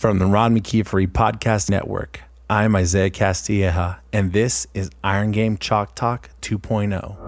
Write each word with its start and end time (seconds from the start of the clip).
From 0.00 0.18
the 0.18 0.24
Ron 0.24 0.58
McKeefery 0.58 1.06
Podcast 1.08 1.68
Network, 1.68 2.22
I'm 2.48 2.74
Isaiah 2.74 3.10
Castilleja, 3.10 3.98
and 4.14 4.32
this 4.32 4.66
is 4.72 4.88
Iron 5.04 5.30
Game 5.30 5.58
Chalk 5.58 5.94
Talk 5.94 6.30
2.0. 6.40 7.18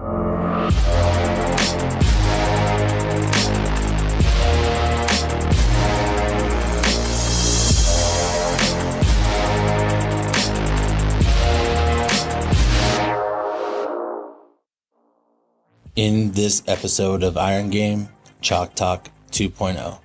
In 15.95 16.31
this 16.31 16.63
episode 16.65 17.21
of 17.21 17.37
Iron 17.37 17.69
Game 17.69 18.09
Chalk 18.41 18.73
Talk 18.73 19.09
2.0, 19.29 19.99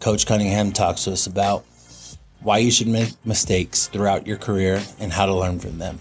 Coach 0.00 0.24
Cunningham 0.24 0.72
talks 0.72 1.04
to 1.04 1.12
us 1.12 1.26
about 1.26 1.66
why 2.40 2.58
you 2.58 2.70
should 2.70 2.88
make 2.88 3.14
mistakes 3.24 3.88
throughout 3.88 4.26
your 4.26 4.36
career 4.36 4.82
and 4.98 5.12
how 5.12 5.26
to 5.26 5.34
learn 5.34 5.58
from 5.58 5.78
them, 5.78 6.00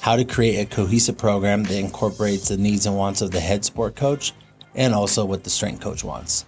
how 0.00 0.16
to 0.16 0.24
create 0.24 0.60
a 0.60 0.74
cohesive 0.74 1.18
program 1.18 1.62
that 1.64 1.78
incorporates 1.78 2.48
the 2.48 2.56
needs 2.56 2.86
and 2.86 2.96
wants 2.96 3.22
of 3.22 3.30
the 3.30 3.40
head 3.40 3.64
sport 3.64 3.96
coach 3.96 4.32
and 4.74 4.94
also 4.94 5.24
what 5.24 5.44
the 5.44 5.50
strength 5.50 5.80
coach 5.80 6.02
wants, 6.02 6.46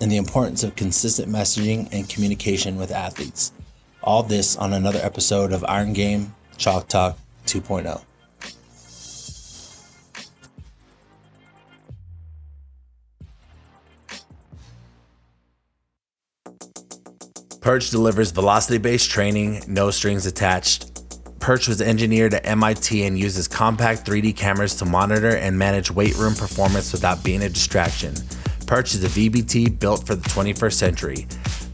and 0.00 0.10
the 0.10 0.16
importance 0.16 0.62
of 0.62 0.76
consistent 0.76 1.30
messaging 1.30 1.88
and 1.92 2.08
communication 2.08 2.76
with 2.76 2.90
athletes. 2.90 3.52
All 4.02 4.22
this 4.22 4.56
on 4.56 4.72
another 4.72 5.00
episode 5.02 5.52
of 5.52 5.64
Iron 5.64 5.92
Game 5.92 6.34
Chalk 6.56 6.88
Talk 6.88 7.18
2.0. 7.46 8.04
Perch 17.64 17.88
delivers 17.88 18.30
velocity 18.30 18.76
based 18.76 19.10
training, 19.10 19.62
no 19.66 19.90
strings 19.90 20.26
attached. 20.26 21.02
Perch 21.40 21.66
was 21.66 21.80
engineered 21.80 22.34
at 22.34 22.46
MIT 22.46 23.06
and 23.06 23.18
uses 23.18 23.48
compact 23.48 24.04
3D 24.06 24.36
cameras 24.36 24.74
to 24.74 24.84
monitor 24.84 25.34
and 25.38 25.58
manage 25.58 25.90
weight 25.90 26.14
room 26.18 26.34
performance 26.34 26.92
without 26.92 27.24
being 27.24 27.42
a 27.42 27.48
distraction. 27.48 28.12
Perch 28.66 28.94
is 28.94 29.02
a 29.02 29.08
VBT 29.08 29.78
built 29.78 30.06
for 30.06 30.14
the 30.14 30.28
21st 30.28 30.72
century. 30.74 31.26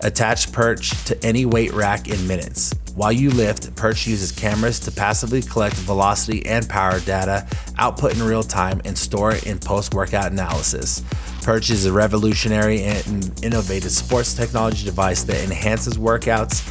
Attach 0.02 0.52
Perch 0.52 0.90
to 1.06 1.24
any 1.26 1.44
weight 1.44 1.72
rack 1.72 2.06
in 2.06 2.24
minutes. 2.24 2.72
While 2.94 3.10
you 3.10 3.30
lift, 3.30 3.74
Perch 3.74 4.06
uses 4.06 4.30
cameras 4.30 4.78
to 4.80 4.92
passively 4.92 5.42
collect 5.42 5.74
velocity 5.74 6.46
and 6.46 6.68
power 6.68 7.00
data, 7.00 7.48
output 7.78 8.14
in 8.14 8.22
real 8.22 8.44
time, 8.44 8.80
and 8.84 8.96
store 8.96 9.32
it 9.32 9.44
in 9.44 9.58
post 9.58 9.92
workout 9.92 10.30
analysis. 10.30 11.02
Perch 11.42 11.70
is 11.70 11.86
a 11.86 11.92
revolutionary 11.92 12.82
and 12.82 13.32
innovative 13.42 13.90
sports 13.90 14.34
technology 14.34 14.84
device 14.84 15.24
that 15.24 15.42
enhances 15.42 15.96
workouts, 15.96 16.62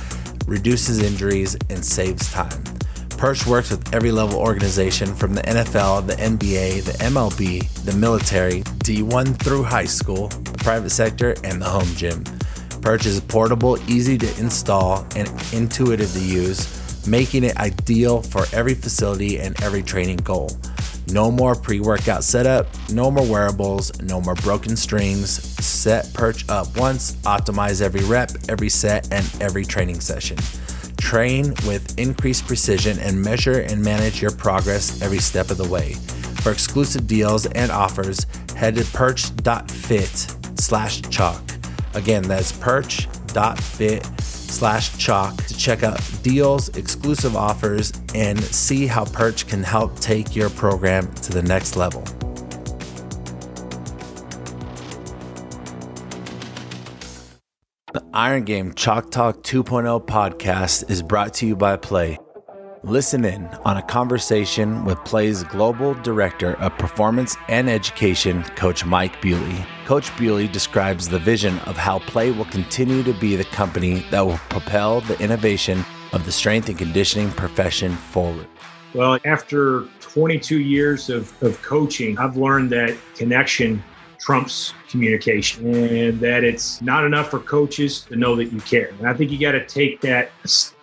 reduces 0.48 1.02
injuries, 1.02 1.58
and 1.70 1.84
saves 1.84 2.32
time. 2.32 2.64
Perch 3.18 3.46
works 3.46 3.72
with 3.72 3.94
every 3.94 4.12
level 4.12 4.40
organization 4.40 5.14
from 5.14 5.34
the 5.34 5.42
NFL, 5.42 6.08
the 6.08 6.16
NBA, 6.16 6.84
the 6.84 6.92
MLB, 7.04 7.68
the 7.84 7.94
military, 7.94 8.62
D1 8.86 9.36
through 9.42 9.64
high 9.64 9.86
school, 9.86 10.28
the 10.28 10.58
private 10.60 10.92
sector, 10.92 11.36
and 11.44 11.62
the 11.62 11.66
home 11.66 11.90
gym. 11.96 12.24
Perch 12.82 13.06
is 13.06 13.20
portable, 13.20 13.78
easy 13.90 14.18
to 14.18 14.40
install, 14.40 15.06
and 15.16 15.28
intuitive 15.52 16.14
to 16.14 16.22
use, 16.22 17.08
making 17.08 17.44
it 17.44 17.58
ideal 17.58 18.22
for 18.22 18.46
every 18.54 18.76
facility 18.76 19.40
and 19.40 19.62
every 19.64 19.84
training 19.84 20.18
goal. 20.18 20.52
No 21.12 21.32
more 21.32 21.56
pre 21.56 21.80
workout 21.80 22.24
setup, 22.24 22.68
no 22.92 23.10
more 23.10 23.26
wearables, 23.26 24.00
no 24.02 24.22
more 24.22 24.36
broken 24.36 24.76
strings. 24.76 25.30
Set 25.64 26.14
Perch 26.14 26.48
up 26.50 26.78
once, 26.78 27.14
optimize 27.24 27.82
every 27.82 28.04
rep, 28.04 28.32
every 28.48 28.70
set, 28.70 29.12
and 29.12 29.26
every 29.42 29.66
training 29.66 30.02
session. 30.02 30.38
Train 30.98 31.56
with 31.66 31.98
increased 31.98 32.46
precision 32.46 33.00
and 33.00 33.20
measure 33.20 33.62
and 33.62 33.82
manage 33.82 34.22
your 34.22 34.32
progress 34.32 35.02
every 35.02 35.18
step 35.18 35.50
of 35.50 35.58
the 35.58 35.68
way. 35.68 35.94
For 36.44 36.52
exclusive 36.52 37.08
deals 37.08 37.48
and 37.48 37.72
offers, 37.72 38.28
head 38.56 38.76
to 38.76 38.86
perch.fit 38.86 40.36
slash 40.60 41.02
chalk. 41.10 41.42
Again, 41.96 42.24
that's 42.24 42.52
perch.fit 42.52 44.06
slash 44.22 44.98
chalk 44.98 45.36
check 45.70 45.84
out 45.84 46.02
deals, 46.24 46.70
exclusive 46.70 47.36
offers, 47.36 47.94
and 48.16 48.40
see 48.40 48.88
how 48.88 49.06
Perch 49.06 49.46
can 49.46 49.62
help 49.62 50.00
take 50.00 50.36
your 50.36 50.50
program 50.50 51.14
to 51.14 51.32
the 51.32 51.44
next 51.44 51.76
level. 51.76 52.02
The 57.94 58.04
Iron 58.16 58.46
Game 58.46 58.74
Chalk 58.74 59.12
Talk 59.12 59.44
2.0 59.44 60.08
podcast 60.08 60.90
is 60.90 61.04
brought 61.04 61.36
to 61.36 61.46
you 61.46 61.56
by 61.56 61.76
Play. 61.78 62.18
Listen 62.84 63.26
in 63.26 63.46
on 63.66 63.76
a 63.76 63.82
conversation 63.82 64.86
with 64.86 64.98
Play's 65.04 65.44
Global 65.44 65.96
Director 65.96 66.54
of 66.62 66.78
Performance 66.78 67.36
and 67.50 67.70
Education, 67.70 68.42
Coach 68.56 68.86
Mike 68.86 69.22
Bewley. 69.22 69.66
Coach 69.86 70.16
Bewley 70.18 70.48
describes 70.48 71.10
the 71.10 71.20
vision 71.20 71.60
of 71.60 71.76
how 71.76 72.00
Play 72.00 72.32
will 72.32 72.46
continue 72.46 73.04
to 73.04 73.12
be 73.12 73.36
the 73.36 73.44
company 73.44 74.06
that 74.12 74.26
will 74.26 74.38
propel 74.50 75.02
the 75.02 75.20
innovation 75.22 75.84
of 76.14 76.26
the 76.26 76.32
strength 76.32 76.70
and 76.70 76.78
conditioning 76.78 77.32
profession 77.32 77.92
forward. 77.92 78.48
Well, 78.94 79.20
after 79.26 79.82
22 80.00 80.62
years 80.62 81.10
of, 81.10 81.34
of 81.44 81.62
coaching, 81.62 82.18
I've 82.18 82.38
learned 82.38 82.70
that 82.70 82.96
connection 83.14 83.84
trumps 84.20 84.74
communication 84.90 85.74
and 85.74 86.20
that 86.22 86.46
it's 86.46 86.82
not 86.82 87.04
enough 87.04 87.30
for 87.30 87.40
coaches 87.40 88.02
to 88.06 88.16
know 88.16 88.38
that 88.38 88.54
you 88.54 88.62
care. 88.62 88.92
And 89.00 89.08
I 89.08 89.14
think 89.14 89.32
you 89.32 89.40
got 89.40 89.52
to 89.52 89.66
take 89.66 90.00
that 90.02 90.32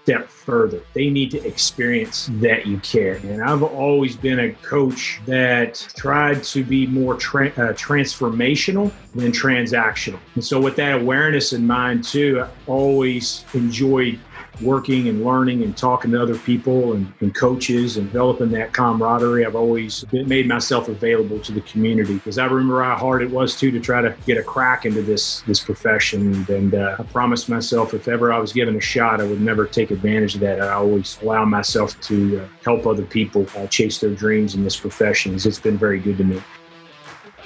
step 0.06 0.28
further. 0.28 0.80
They 0.94 1.10
need 1.10 1.32
to 1.32 1.44
experience 1.44 2.30
that 2.34 2.64
you 2.64 2.78
care. 2.78 3.16
And 3.16 3.42
I've 3.42 3.64
always 3.64 4.14
been 4.14 4.38
a 4.38 4.52
coach 4.52 5.20
that 5.26 5.74
tried 5.96 6.44
to 6.44 6.62
be 6.62 6.86
more 6.86 7.16
tra- 7.16 7.48
uh, 7.48 7.72
transformational 7.72 8.92
than 9.16 9.32
transactional. 9.32 10.20
And 10.36 10.44
so, 10.44 10.60
with 10.60 10.76
that 10.76 11.00
awareness 11.00 11.52
in 11.52 11.66
mind, 11.66 12.04
too, 12.04 12.40
I 12.40 12.48
always 12.68 13.44
enjoyed 13.52 14.20
working 14.60 15.08
and 15.08 15.24
learning 15.24 15.62
and 15.62 15.76
talking 15.76 16.10
to 16.12 16.22
other 16.22 16.36
people 16.38 16.94
and, 16.94 17.12
and, 17.20 17.34
coaches 17.34 17.96
and 17.96 18.06
developing 18.06 18.50
that 18.50 18.72
camaraderie. 18.72 19.44
I've 19.44 19.56
always 19.56 20.04
made 20.12 20.46
myself 20.46 20.88
available 20.88 21.38
to 21.40 21.52
the 21.52 21.60
community 21.62 22.14
because 22.14 22.38
I 22.38 22.46
remember 22.46 22.82
how 22.82 22.96
hard 22.96 23.22
it 23.22 23.30
was 23.30 23.58
too 23.58 23.70
to 23.70 23.80
try 23.80 24.00
to 24.00 24.14
get 24.26 24.38
a 24.38 24.42
crack 24.42 24.86
into 24.86 25.02
this 25.02 25.42
this 25.42 25.60
profession. 25.60 26.46
And 26.48 26.74
uh, 26.74 26.96
I 26.98 27.02
promised 27.04 27.48
myself 27.48 27.94
if 27.94 28.08
ever 28.08 28.32
I 28.32 28.38
was 28.38 28.52
given 28.52 28.76
a 28.76 28.80
shot, 28.80 29.20
I 29.20 29.24
would 29.24 29.40
never 29.40 29.66
take 29.66 29.90
advantage 29.90 30.34
of 30.34 30.40
that. 30.42 30.60
I 30.60 30.72
always 30.72 31.18
allow 31.22 31.44
myself 31.44 32.00
to 32.02 32.40
uh, 32.40 32.48
help 32.64 32.86
other 32.86 33.04
people 33.04 33.46
uh, 33.56 33.66
chase 33.66 33.98
their 33.98 34.14
dreams 34.14 34.54
in 34.54 34.64
this 34.64 34.76
profession. 34.76 35.34
It's 35.34 35.58
been 35.58 35.78
very 35.78 35.98
good 35.98 36.18
to 36.18 36.24
me. 36.24 36.42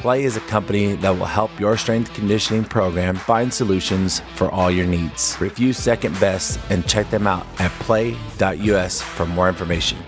Play 0.00 0.24
is 0.24 0.34
a 0.34 0.40
company 0.40 0.94
that 0.94 1.10
will 1.10 1.26
help 1.26 1.50
your 1.60 1.76
strength 1.76 2.14
conditioning 2.14 2.64
program 2.64 3.16
find 3.16 3.52
solutions 3.52 4.20
for 4.34 4.50
all 4.50 4.70
your 4.70 4.86
needs. 4.86 5.38
Review 5.38 5.74
Second 5.74 6.18
Best 6.18 6.58
and 6.70 6.86
check 6.88 7.10
them 7.10 7.26
out 7.26 7.46
at 7.58 7.70
play.us 7.72 9.02
for 9.02 9.26
more 9.26 9.50
information. 9.50 9.98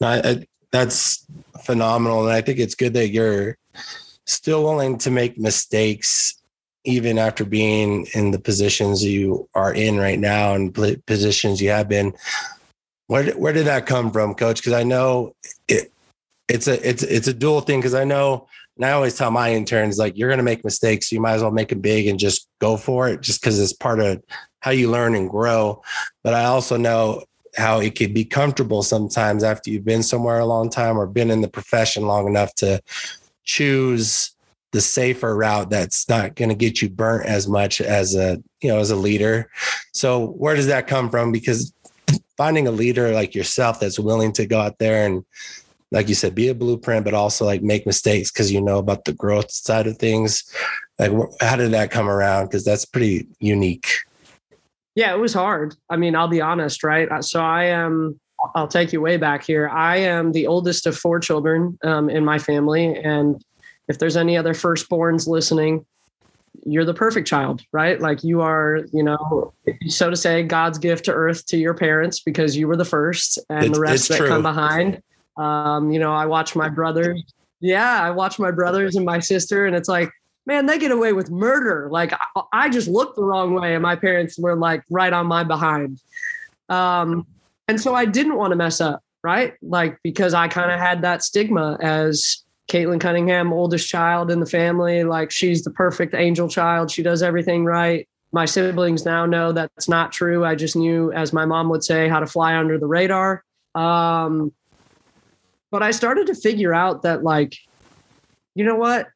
I, 0.00 0.46
that's 0.70 1.26
phenomenal. 1.64 2.28
And 2.28 2.32
I 2.32 2.40
think 2.40 2.60
it's 2.60 2.76
good 2.76 2.94
that 2.94 3.08
you're 3.08 3.58
still 4.26 4.62
willing 4.62 4.96
to 4.98 5.10
make 5.10 5.38
mistakes 5.38 6.40
even 6.84 7.18
after 7.18 7.44
being 7.44 8.06
in 8.14 8.30
the 8.30 8.38
positions 8.38 9.02
you 9.02 9.48
are 9.56 9.74
in 9.74 9.96
right 9.96 10.20
now 10.20 10.54
and 10.54 10.72
positions 11.04 11.60
you 11.60 11.70
have 11.70 11.88
been 11.88 12.14
where 13.06 13.32
where 13.32 13.52
did 13.52 13.66
that 13.66 13.86
come 13.86 14.10
from, 14.10 14.34
Coach? 14.34 14.60
Because 14.60 14.72
I 14.72 14.82
know 14.82 15.34
it 15.68 15.92
it's 16.48 16.68
a 16.68 16.88
it's 16.88 17.02
it's 17.02 17.28
a 17.28 17.34
dual 17.34 17.60
thing. 17.60 17.80
Because 17.80 17.94
I 17.94 18.04
know, 18.04 18.48
and 18.76 18.84
I 18.84 18.92
always 18.92 19.16
tell 19.16 19.30
my 19.30 19.52
interns 19.52 19.98
like 19.98 20.16
you're 20.16 20.28
going 20.28 20.38
to 20.38 20.44
make 20.44 20.64
mistakes, 20.64 21.12
you 21.12 21.20
might 21.20 21.34
as 21.34 21.42
well 21.42 21.50
make 21.50 21.68
them 21.68 21.80
big 21.80 22.06
and 22.06 22.18
just 22.18 22.48
go 22.60 22.76
for 22.76 23.08
it, 23.08 23.20
just 23.20 23.40
because 23.40 23.60
it's 23.60 23.72
part 23.72 24.00
of 24.00 24.22
how 24.60 24.70
you 24.70 24.90
learn 24.90 25.14
and 25.14 25.28
grow. 25.28 25.82
But 26.22 26.34
I 26.34 26.44
also 26.44 26.76
know 26.76 27.24
how 27.56 27.80
it 27.80 27.96
could 27.96 28.14
be 28.14 28.24
comfortable 28.24 28.82
sometimes 28.82 29.44
after 29.44 29.70
you've 29.70 29.84
been 29.84 30.02
somewhere 30.02 30.40
a 30.40 30.46
long 30.46 30.70
time 30.70 30.98
or 30.98 31.06
been 31.06 31.30
in 31.30 31.40
the 31.40 31.48
profession 31.48 32.06
long 32.06 32.26
enough 32.26 32.54
to 32.56 32.80
choose 33.44 34.34
the 34.72 34.80
safer 34.80 35.36
route 35.36 35.70
that's 35.70 36.08
not 36.08 36.34
going 36.34 36.48
to 36.48 36.54
get 36.54 36.82
you 36.82 36.88
burnt 36.88 37.26
as 37.26 37.46
much 37.46 37.80
as 37.80 38.16
a 38.16 38.42
you 38.60 38.68
know 38.68 38.80
as 38.80 38.90
a 38.90 38.96
leader 38.96 39.48
so 39.92 40.26
where 40.32 40.56
does 40.56 40.66
that 40.66 40.88
come 40.88 41.08
from 41.08 41.30
because 41.30 41.72
finding 42.36 42.66
a 42.66 42.70
leader 42.70 43.12
like 43.12 43.34
yourself 43.34 43.80
that's 43.80 43.98
willing 43.98 44.32
to 44.32 44.46
go 44.46 44.60
out 44.60 44.78
there 44.78 45.06
and 45.06 45.24
like 45.90 46.08
you 46.08 46.14
said 46.14 46.34
be 46.34 46.48
a 46.48 46.54
blueprint 46.54 47.04
but 47.04 47.14
also 47.14 47.44
like 47.44 47.62
make 47.62 47.86
mistakes 47.86 48.30
because 48.30 48.50
you 48.50 48.60
know 48.60 48.78
about 48.78 49.04
the 49.04 49.12
growth 49.12 49.50
side 49.50 49.86
of 49.86 49.98
things. 49.98 50.44
Like 50.98 51.12
how 51.40 51.56
did 51.56 51.72
that 51.72 51.90
come 51.90 52.08
around? 52.08 52.46
Because 52.46 52.64
that's 52.64 52.84
pretty 52.84 53.26
unique. 53.38 53.88
Yeah 54.94 55.14
it 55.14 55.18
was 55.18 55.34
hard. 55.34 55.76
I 55.90 55.96
mean 55.96 56.16
i'll 56.16 56.28
be 56.28 56.40
honest 56.40 56.82
right? 56.82 57.08
So 57.24 57.40
i 57.40 57.64
am 57.64 58.18
i'll 58.54 58.68
take 58.68 58.92
you 58.92 59.00
way 59.00 59.16
back 59.16 59.44
here. 59.44 59.68
I 59.68 59.98
am 59.98 60.32
the 60.32 60.46
oldest 60.46 60.86
of 60.86 60.96
four 60.96 61.20
children 61.20 61.78
um, 61.82 62.10
in 62.10 62.24
my 62.24 62.38
family 62.38 62.96
and 62.96 63.42
if 63.88 63.98
there's 63.98 64.16
any 64.16 64.36
other 64.36 64.54
firstborns 64.54 65.26
listening, 65.26 65.84
you're 66.66 66.84
the 66.84 66.94
perfect 66.94 67.28
child, 67.28 67.62
right? 67.72 68.00
Like 68.00 68.24
you 68.24 68.40
are, 68.40 68.80
you 68.92 69.02
know, 69.02 69.52
so 69.88 70.10
to 70.10 70.16
say, 70.16 70.42
God's 70.42 70.78
gift 70.78 71.04
to 71.06 71.12
earth 71.12 71.46
to 71.46 71.56
your 71.56 71.74
parents 71.74 72.20
because 72.20 72.56
you 72.56 72.66
were 72.68 72.76
the 72.76 72.84
first, 72.84 73.38
and 73.50 73.64
It's- 73.64 73.74
the 73.76 73.80
rest 73.80 74.08
that 74.08 74.18
true. 74.18 74.28
come 74.28 74.42
behind. 74.42 75.02
Um, 75.36 75.90
you 75.90 75.98
know, 75.98 76.12
I 76.14 76.26
watch 76.26 76.54
my 76.56 76.68
brothers. 76.68 77.22
Yeah, 77.60 78.00
I 78.02 78.10
watch 78.10 78.38
my 78.38 78.50
brothers 78.50 78.94
and 78.96 79.04
my 79.04 79.18
sister, 79.20 79.66
and 79.66 79.74
it's 79.74 79.88
like, 79.88 80.10
man, 80.46 80.66
they 80.66 80.78
get 80.78 80.90
away 80.92 81.12
with 81.12 81.30
murder. 81.30 81.88
Like 81.90 82.12
I, 82.12 82.42
I 82.52 82.68
just 82.68 82.88
looked 82.88 83.16
the 83.16 83.24
wrong 83.24 83.54
way, 83.54 83.74
and 83.74 83.82
my 83.82 83.96
parents 83.96 84.38
were 84.38 84.54
like 84.56 84.82
right 84.90 85.12
on 85.12 85.26
my 85.26 85.42
behind. 85.44 86.00
Um, 86.68 87.26
and 87.68 87.80
so 87.80 87.94
I 87.94 88.04
didn't 88.04 88.36
want 88.36 88.52
to 88.52 88.56
mess 88.56 88.80
up, 88.80 89.02
right? 89.22 89.54
Like 89.62 89.98
because 90.02 90.34
I 90.34 90.48
kind 90.48 90.70
of 90.70 90.78
had 90.78 91.02
that 91.02 91.22
stigma 91.22 91.78
as 91.80 92.43
Caitlin 92.68 93.00
Cunningham, 93.00 93.52
oldest 93.52 93.88
child 93.88 94.30
in 94.30 94.40
the 94.40 94.46
family. 94.46 95.04
Like 95.04 95.30
she's 95.30 95.62
the 95.62 95.70
perfect 95.70 96.14
angel 96.14 96.48
child. 96.48 96.90
She 96.90 97.02
does 97.02 97.22
everything 97.22 97.64
right. 97.64 98.08
My 98.32 98.46
siblings 98.46 99.04
now 99.04 99.26
know 99.26 99.52
that's 99.52 99.88
not 99.88 100.10
true. 100.10 100.44
I 100.44 100.54
just 100.54 100.74
knew, 100.74 101.12
as 101.12 101.32
my 101.32 101.44
mom 101.44 101.68
would 101.68 101.84
say, 101.84 102.08
how 102.08 102.20
to 102.20 102.26
fly 102.26 102.56
under 102.56 102.78
the 102.78 102.86
radar. 102.86 103.44
Um, 103.74 104.52
but 105.70 105.82
I 105.82 105.92
started 105.92 106.26
to 106.28 106.34
figure 106.34 106.74
out 106.74 107.02
that, 107.02 107.22
like, 107.22 107.56
you 108.54 108.64
know 108.64 108.76
what? 108.76 109.08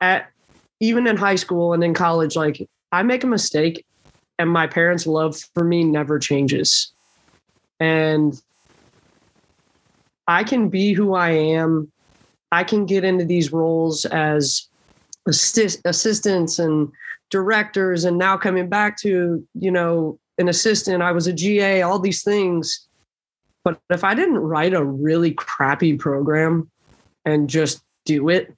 At 0.00 0.30
even 0.80 1.06
in 1.06 1.16
high 1.16 1.34
school 1.34 1.74
and 1.74 1.84
in 1.84 1.92
college, 1.92 2.36
like 2.36 2.66
I 2.92 3.02
make 3.02 3.24
a 3.24 3.26
mistake 3.26 3.84
and 4.38 4.48
my 4.48 4.66
parents' 4.66 5.06
love 5.06 5.38
for 5.54 5.62
me 5.62 5.84
never 5.84 6.18
changes. 6.18 6.92
And 7.78 8.40
I 10.26 10.44
can 10.44 10.70
be 10.70 10.94
who 10.94 11.14
I 11.14 11.30
am. 11.30 11.92
I 12.52 12.64
can 12.64 12.86
get 12.86 13.04
into 13.04 13.24
these 13.24 13.52
roles 13.52 14.04
as 14.06 14.68
assist, 15.26 15.80
assistants 15.84 16.58
and 16.58 16.90
directors, 17.30 18.04
and 18.04 18.18
now 18.18 18.36
coming 18.36 18.68
back 18.68 18.98
to, 18.98 19.46
you 19.54 19.70
know, 19.70 20.18
an 20.38 20.48
assistant, 20.48 21.02
I 21.02 21.12
was 21.12 21.26
a 21.26 21.32
GA, 21.32 21.82
all 21.82 21.98
these 21.98 22.22
things. 22.22 22.86
But 23.62 23.78
if 23.90 24.04
I 24.04 24.14
didn't 24.14 24.38
write 24.38 24.74
a 24.74 24.84
really 24.84 25.32
crappy 25.32 25.96
program 25.96 26.70
and 27.24 27.48
just 27.48 27.82
do 28.06 28.30
it, 28.30 28.54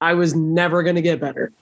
I 0.00 0.14
was 0.14 0.34
never 0.34 0.82
going 0.82 0.96
to 0.96 1.02
get 1.02 1.20
better. 1.20 1.52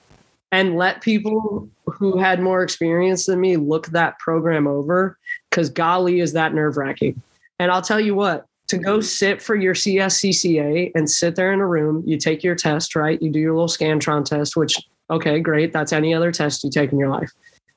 And 0.52 0.78
let 0.78 1.02
people 1.02 1.68
who 1.86 2.18
had 2.18 2.40
more 2.40 2.62
experience 2.62 3.26
than 3.26 3.40
me 3.40 3.56
look 3.56 3.88
that 3.88 4.18
program 4.18 4.66
over 4.66 5.18
because 5.50 5.68
golly, 5.68 6.20
is 6.20 6.32
that 6.32 6.54
nerve 6.54 6.76
wracking. 6.76 7.20
And 7.58 7.70
I'll 7.70 7.82
tell 7.82 8.00
you 8.00 8.14
what, 8.14 8.46
to 8.68 8.78
go 8.78 8.98
mm-hmm. 8.98 9.02
sit 9.02 9.42
for 9.42 9.56
your 9.56 9.74
CSCCA 9.74 10.92
and 10.94 11.10
sit 11.10 11.36
there 11.36 11.52
in 11.52 11.60
a 11.60 11.66
room, 11.66 12.02
you 12.06 12.18
take 12.18 12.44
your 12.44 12.54
test, 12.54 12.94
right? 12.94 13.20
You 13.20 13.30
do 13.30 13.38
your 13.38 13.54
little 13.54 13.68
Scantron 13.68 14.24
test, 14.24 14.56
which, 14.56 14.78
okay, 15.10 15.40
great. 15.40 15.72
That's 15.72 15.92
any 15.92 16.14
other 16.14 16.30
test 16.30 16.64
you 16.64 16.70
take 16.70 16.92
in 16.92 16.98
your 16.98 17.08
life. 17.08 17.32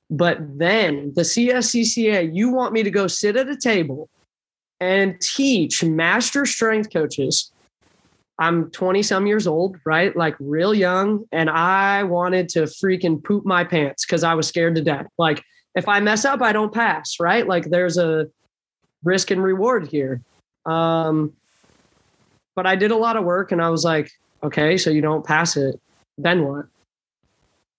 But 0.10 0.40
then 0.58 1.14
the 1.16 1.22
CSCCA, 1.22 2.36
you 2.36 2.52
want 2.52 2.74
me 2.74 2.84
to 2.84 2.92
go 2.92 3.08
sit 3.08 3.38
at 3.38 3.48
a 3.48 3.56
table 3.56 4.10
and 4.82 5.20
teach 5.22 5.84
master 5.84 6.46
strength 6.46 6.92
coaches. 6.92 7.52
I'm 8.38 8.72
20 8.72 9.04
some 9.04 9.28
years 9.28 9.48
old, 9.48 9.78
right? 9.86 10.14
Like 10.16 10.36
real 10.40 10.74
young. 10.74 11.26
And 11.32 11.50
I 11.50 12.04
wanted 12.04 12.50
to 12.50 12.64
freaking 12.64 13.24
poop 13.24 13.46
my 13.46 13.64
pants 13.64 14.06
because 14.06 14.24
I 14.24 14.34
was 14.34 14.48
scared 14.48 14.76
to 14.76 14.82
death. 14.82 15.08
Like, 15.18 15.42
if 15.76 15.88
I 15.88 16.02
mess 16.02 16.26
up, 16.26 16.42
I 16.42 16.52
don't 16.52 16.74
pass, 16.74 17.18
right? 17.20 17.48
Like, 17.48 17.70
there's 17.70 17.98
a 17.98 18.28
risk 19.04 19.32
and 19.32 19.42
reward 19.42 19.88
here. 19.88 20.22
Um, 20.66 21.34
but 22.56 22.68
I 22.68 22.76
did 22.76 22.92
a 22.92 22.98
lot 22.98 23.18
of 23.18 23.24
work 23.24 23.52
and 23.52 23.62
I 23.62 23.70
was 23.70 23.84
like, 23.84 24.12
okay, 24.44 24.78
so 24.78 24.90
you 24.90 25.02
don't 25.02 25.26
pass 25.26 25.58
it. 25.58 25.80
Then 26.18 26.46
what? 26.46 26.66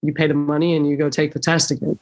You 0.02 0.12
pay 0.12 0.26
the 0.26 0.34
money 0.34 0.74
and 0.74 0.88
you 0.88 0.96
go 0.96 1.08
take 1.10 1.32
the 1.32 1.38
test 1.38 1.70
again. 1.70 1.98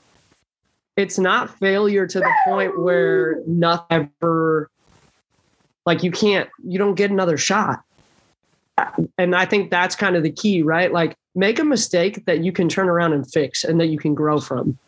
It's 0.96 1.18
not 1.18 1.58
failure 1.58 2.06
to 2.06 2.18
the 2.18 2.32
point 2.44 2.78
where 2.80 3.42
nothing 3.46 4.10
ever, 4.22 4.70
like, 5.86 6.02
you 6.02 6.10
can't, 6.10 6.48
you 6.66 6.78
don't 6.78 6.94
get 6.94 7.10
another 7.10 7.36
shot. 7.36 7.82
And 9.18 9.34
I 9.34 9.44
think 9.44 9.70
that's 9.70 9.94
kind 9.94 10.16
of 10.16 10.22
the 10.22 10.30
key, 10.30 10.62
right? 10.62 10.92
Like, 10.92 11.16
make 11.34 11.58
a 11.58 11.64
mistake 11.64 12.24
that 12.26 12.42
you 12.42 12.52
can 12.52 12.68
turn 12.68 12.88
around 12.88 13.12
and 13.12 13.30
fix 13.30 13.64
and 13.64 13.80
that 13.80 13.86
you 13.86 13.98
can 13.98 14.14
grow 14.14 14.40
from 14.40 14.78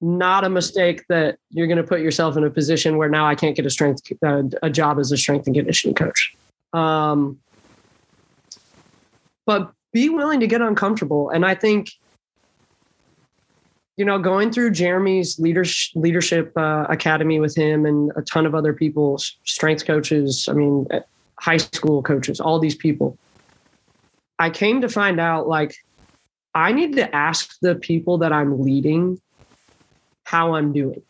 not 0.00 0.44
a 0.44 0.48
mistake 0.48 1.04
that 1.08 1.38
you're 1.50 1.66
going 1.66 1.78
to 1.78 1.84
put 1.84 2.00
yourself 2.00 2.36
in 2.36 2.44
a 2.44 2.50
position 2.50 2.96
where 2.96 3.08
now 3.08 3.26
I 3.26 3.34
can't 3.34 3.56
get 3.56 3.66
a 3.66 3.70
strength 3.70 4.00
a 4.62 4.70
job 4.70 4.98
as 4.98 5.10
a 5.10 5.16
strength 5.16 5.46
and 5.46 5.56
conditioning 5.56 5.94
coach. 5.94 6.36
Um, 6.72 7.38
but 9.46 9.72
be 9.92 10.08
willing 10.08 10.40
to 10.40 10.46
get 10.46 10.60
uncomfortable, 10.60 11.30
and 11.30 11.44
I 11.44 11.54
think 11.54 11.90
you 13.96 14.04
know 14.04 14.18
going 14.18 14.52
through 14.52 14.72
Jeremy's 14.72 15.38
leadership 15.38 15.96
leadership 15.96 16.52
uh, 16.56 16.86
academy 16.88 17.40
with 17.40 17.56
him 17.56 17.86
and 17.86 18.12
a 18.14 18.22
ton 18.22 18.46
of 18.46 18.54
other 18.54 18.72
people, 18.72 19.18
strength 19.44 19.86
coaches. 19.86 20.48
I 20.48 20.52
mean, 20.52 20.86
high 21.40 21.56
school 21.56 22.02
coaches, 22.02 22.40
all 22.40 22.58
these 22.58 22.76
people. 22.76 23.16
I 24.38 24.50
came 24.50 24.80
to 24.82 24.88
find 24.88 25.18
out 25.18 25.48
like 25.48 25.74
I 26.54 26.72
need 26.72 26.94
to 26.96 27.14
ask 27.14 27.58
the 27.60 27.74
people 27.74 28.18
that 28.18 28.32
I'm 28.32 28.60
leading 28.60 29.20
how 30.28 30.54
I'm 30.54 30.72
doing. 30.74 31.02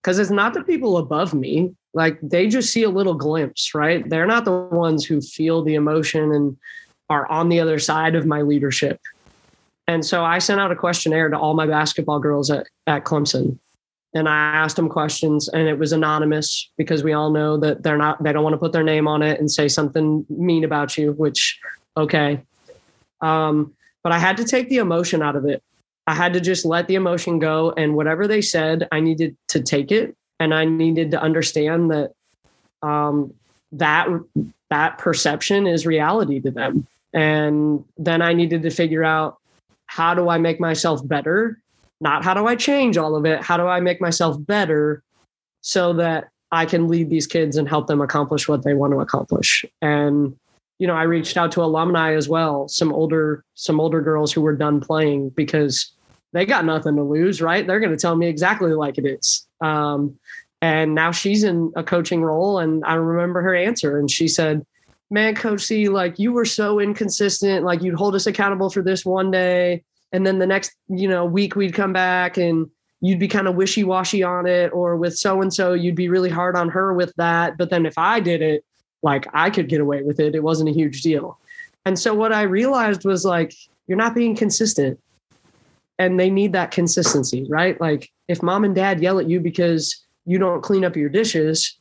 Because 0.00 0.18
it's 0.18 0.30
not 0.30 0.54
the 0.54 0.62
people 0.62 0.96
above 0.96 1.34
me. 1.34 1.74
Like 1.92 2.18
they 2.22 2.48
just 2.48 2.72
see 2.72 2.84
a 2.84 2.88
little 2.88 3.14
glimpse, 3.14 3.74
right? 3.74 4.08
They're 4.08 4.26
not 4.26 4.46
the 4.46 4.52
ones 4.52 5.04
who 5.04 5.20
feel 5.20 5.62
the 5.62 5.74
emotion 5.74 6.32
and 6.32 6.56
are 7.10 7.30
on 7.30 7.50
the 7.50 7.60
other 7.60 7.78
side 7.78 8.14
of 8.14 8.24
my 8.24 8.40
leadership. 8.40 8.98
And 9.86 10.06
so 10.06 10.24
I 10.24 10.38
sent 10.38 10.58
out 10.58 10.72
a 10.72 10.76
questionnaire 10.76 11.28
to 11.28 11.38
all 11.38 11.52
my 11.52 11.66
basketball 11.66 12.18
girls 12.18 12.50
at, 12.50 12.66
at 12.86 13.04
Clemson. 13.04 13.58
And 14.14 14.26
I 14.26 14.32
asked 14.32 14.76
them 14.76 14.88
questions 14.88 15.48
and 15.48 15.68
it 15.68 15.78
was 15.78 15.92
anonymous 15.92 16.70
because 16.78 17.02
we 17.02 17.12
all 17.12 17.30
know 17.30 17.58
that 17.58 17.82
they're 17.82 17.98
not, 17.98 18.22
they 18.22 18.32
don't 18.32 18.42
want 18.42 18.54
to 18.54 18.58
put 18.58 18.72
their 18.72 18.82
name 18.82 19.06
on 19.06 19.22
it 19.22 19.38
and 19.38 19.50
say 19.50 19.68
something 19.68 20.24
mean 20.30 20.64
about 20.64 20.96
you, 20.96 21.12
which, 21.12 21.60
okay. 21.96 22.40
Um, 23.20 23.74
but 24.02 24.12
I 24.12 24.18
had 24.18 24.38
to 24.38 24.44
take 24.44 24.70
the 24.70 24.78
emotion 24.78 25.22
out 25.22 25.36
of 25.36 25.44
it 25.44 25.62
I 26.06 26.14
had 26.14 26.32
to 26.32 26.40
just 26.40 26.64
let 26.64 26.88
the 26.88 26.96
emotion 26.96 27.38
go. 27.38 27.72
And 27.76 27.94
whatever 27.94 28.26
they 28.26 28.40
said, 28.40 28.88
I 28.90 29.00
needed 29.00 29.36
to 29.48 29.60
take 29.62 29.92
it. 29.92 30.16
And 30.40 30.52
I 30.52 30.64
needed 30.64 31.12
to 31.12 31.22
understand 31.22 31.90
that 31.90 32.12
um, 32.82 33.32
that 33.72 34.08
that 34.70 34.98
perception 34.98 35.66
is 35.66 35.86
reality 35.86 36.40
to 36.40 36.50
them. 36.50 36.86
And 37.12 37.84
then 37.96 38.22
I 38.22 38.32
needed 38.32 38.62
to 38.62 38.70
figure 38.70 39.04
out 39.04 39.38
how 39.86 40.14
do 40.14 40.28
I 40.28 40.38
make 40.38 40.58
myself 40.58 41.06
better? 41.06 41.58
Not 42.00 42.24
how 42.24 42.34
do 42.34 42.46
I 42.46 42.56
change 42.56 42.96
all 42.96 43.14
of 43.14 43.24
it? 43.24 43.42
How 43.42 43.56
do 43.56 43.66
I 43.66 43.80
make 43.80 44.00
myself 44.00 44.36
better 44.38 45.02
so 45.60 45.92
that 45.94 46.30
I 46.50 46.66
can 46.66 46.88
lead 46.88 47.10
these 47.10 47.26
kids 47.26 47.56
and 47.56 47.68
help 47.68 47.86
them 47.86 48.00
accomplish 48.00 48.48
what 48.48 48.64
they 48.64 48.74
want 48.74 48.92
to 48.94 49.00
accomplish? 49.00 49.64
And 49.80 50.36
you 50.82 50.88
know, 50.88 50.96
I 50.96 51.04
reached 51.04 51.36
out 51.36 51.52
to 51.52 51.62
alumni 51.62 52.14
as 52.14 52.28
well, 52.28 52.66
some 52.66 52.92
older, 52.92 53.44
some 53.54 53.78
older 53.78 54.00
girls 54.00 54.32
who 54.32 54.40
were 54.40 54.56
done 54.56 54.80
playing 54.80 55.28
because 55.28 55.92
they 56.32 56.44
got 56.44 56.64
nothing 56.64 56.96
to 56.96 57.04
lose, 57.04 57.40
right? 57.40 57.64
They're 57.64 57.78
going 57.78 57.92
to 57.92 57.96
tell 57.96 58.16
me 58.16 58.26
exactly 58.26 58.72
like 58.72 58.98
it 58.98 59.06
is. 59.06 59.46
Um, 59.60 60.18
and 60.60 60.92
now 60.92 61.12
she's 61.12 61.44
in 61.44 61.72
a 61.76 61.84
coaching 61.84 62.20
role, 62.20 62.58
and 62.58 62.84
I 62.84 62.94
remember 62.94 63.42
her 63.42 63.54
answer, 63.54 63.96
and 63.96 64.10
she 64.10 64.26
said, 64.26 64.66
"Man, 65.08 65.36
Coach 65.36 65.60
C, 65.60 65.88
like 65.88 66.18
you 66.18 66.32
were 66.32 66.44
so 66.44 66.80
inconsistent. 66.80 67.64
Like 67.64 67.80
you'd 67.80 67.94
hold 67.94 68.16
us 68.16 68.26
accountable 68.26 68.68
for 68.68 68.82
this 68.82 69.06
one 69.06 69.30
day, 69.30 69.84
and 70.10 70.26
then 70.26 70.40
the 70.40 70.48
next, 70.48 70.72
you 70.88 71.06
know, 71.06 71.24
week 71.24 71.54
we'd 71.54 71.74
come 71.74 71.92
back 71.92 72.36
and." 72.36 72.68
You'd 73.04 73.18
be 73.18 73.26
kind 73.26 73.48
of 73.48 73.56
wishy 73.56 73.82
washy 73.82 74.22
on 74.22 74.46
it, 74.46 74.68
or 74.72 74.96
with 74.96 75.18
so 75.18 75.42
and 75.42 75.52
so, 75.52 75.72
you'd 75.72 75.96
be 75.96 76.08
really 76.08 76.30
hard 76.30 76.54
on 76.54 76.68
her 76.68 76.94
with 76.94 77.12
that. 77.16 77.58
But 77.58 77.68
then 77.68 77.84
if 77.84 77.98
I 77.98 78.20
did 78.20 78.42
it, 78.42 78.64
like 79.02 79.26
I 79.32 79.50
could 79.50 79.68
get 79.68 79.80
away 79.80 80.02
with 80.02 80.20
it. 80.20 80.34
It 80.34 80.42
wasn't 80.42 80.70
a 80.70 80.72
huge 80.72 81.02
deal. 81.02 81.38
And 81.84 81.98
so 81.98 82.14
what 82.14 82.32
I 82.32 82.42
realized 82.42 83.04
was 83.04 83.24
like, 83.24 83.54
you're 83.86 83.98
not 83.98 84.14
being 84.14 84.36
consistent. 84.36 84.98
And 85.98 86.18
they 86.18 86.30
need 86.30 86.52
that 86.52 86.70
consistency, 86.70 87.46
right? 87.48 87.80
Like 87.80 88.10
if 88.28 88.42
mom 88.42 88.64
and 88.64 88.74
dad 88.74 89.00
yell 89.00 89.18
at 89.18 89.28
you 89.28 89.40
because 89.40 90.04
you 90.24 90.38
don't 90.38 90.62
clean 90.62 90.84
up 90.84 90.96
your 90.96 91.08
dishes, 91.08 91.76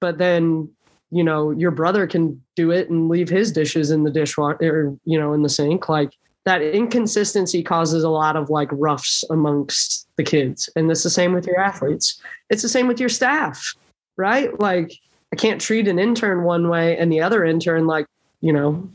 but 0.00 0.18
then, 0.18 0.70
you 1.10 1.24
know, 1.24 1.50
your 1.50 1.70
brother 1.70 2.06
can 2.06 2.42
do 2.54 2.70
it 2.70 2.90
and 2.90 3.08
leave 3.08 3.28
his 3.28 3.50
dishes 3.50 3.90
in 3.90 4.04
the 4.04 4.10
dishwasher 4.10 4.88
or, 4.88 4.96
you 5.04 5.18
know, 5.18 5.32
in 5.32 5.42
the 5.42 5.48
sink, 5.48 5.88
like 5.88 6.12
that 6.44 6.62
inconsistency 6.62 7.62
causes 7.62 8.04
a 8.04 8.08
lot 8.08 8.36
of 8.36 8.50
like 8.50 8.68
roughs 8.72 9.24
amongst 9.30 10.08
the 10.16 10.22
kids. 10.22 10.68
And 10.76 10.90
it's 10.90 11.02
the 11.02 11.10
same 11.10 11.32
with 11.32 11.46
your 11.46 11.60
athletes. 11.60 12.22
It's 12.50 12.62
the 12.62 12.68
same 12.68 12.86
with 12.86 13.00
your 13.00 13.08
staff, 13.08 13.74
right? 14.16 14.58
Like 14.60 14.92
I 15.32 15.36
can't 15.36 15.60
treat 15.60 15.88
an 15.88 15.98
intern 15.98 16.42
one 16.42 16.68
way 16.68 16.96
and 16.96 17.12
the 17.12 17.20
other 17.20 17.44
intern 17.44 17.86
like, 17.86 18.06
you 18.40 18.52
know, 18.52 18.88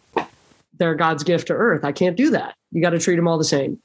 they're 0.77 0.95
God's 0.95 1.23
gift 1.23 1.47
to 1.47 1.53
earth. 1.53 1.83
I 1.83 1.91
can't 1.91 2.17
do 2.17 2.31
that. 2.31 2.55
You 2.71 2.81
got 2.81 2.91
to 2.91 2.99
treat 2.99 3.15
them 3.15 3.27
all 3.27 3.37
the 3.37 3.43
same. 3.43 3.79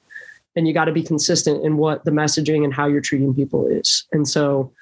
And 0.57 0.67
you 0.67 0.75
got 0.75 0.87
to 0.87 0.93
be 0.93 1.03
consistent 1.03 1.65
in 1.65 1.77
what 1.77 2.05
the 2.05 2.11
messaging 2.11 2.65
and 2.65 2.73
how 2.73 2.87
you're 2.87 3.01
treating 3.01 3.35
people 3.35 3.67
is. 3.67 4.05
And 4.13 4.27
so, 4.27 4.73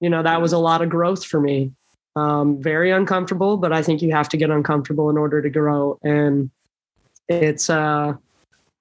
you 0.00 0.10
know, 0.10 0.22
that 0.22 0.42
was 0.42 0.52
a 0.52 0.58
lot 0.58 0.82
of 0.82 0.90
growth 0.90 1.24
for 1.24 1.40
me. 1.40 1.72
Um, 2.16 2.60
very 2.60 2.90
uncomfortable, 2.90 3.56
but 3.56 3.72
I 3.72 3.82
think 3.82 4.02
you 4.02 4.12
have 4.12 4.28
to 4.30 4.36
get 4.36 4.50
uncomfortable 4.50 5.08
in 5.10 5.16
order 5.16 5.40
to 5.40 5.48
grow. 5.48 5.98
And 6.02 6.50
it's 7.28 7.70
uh 7.70 8.14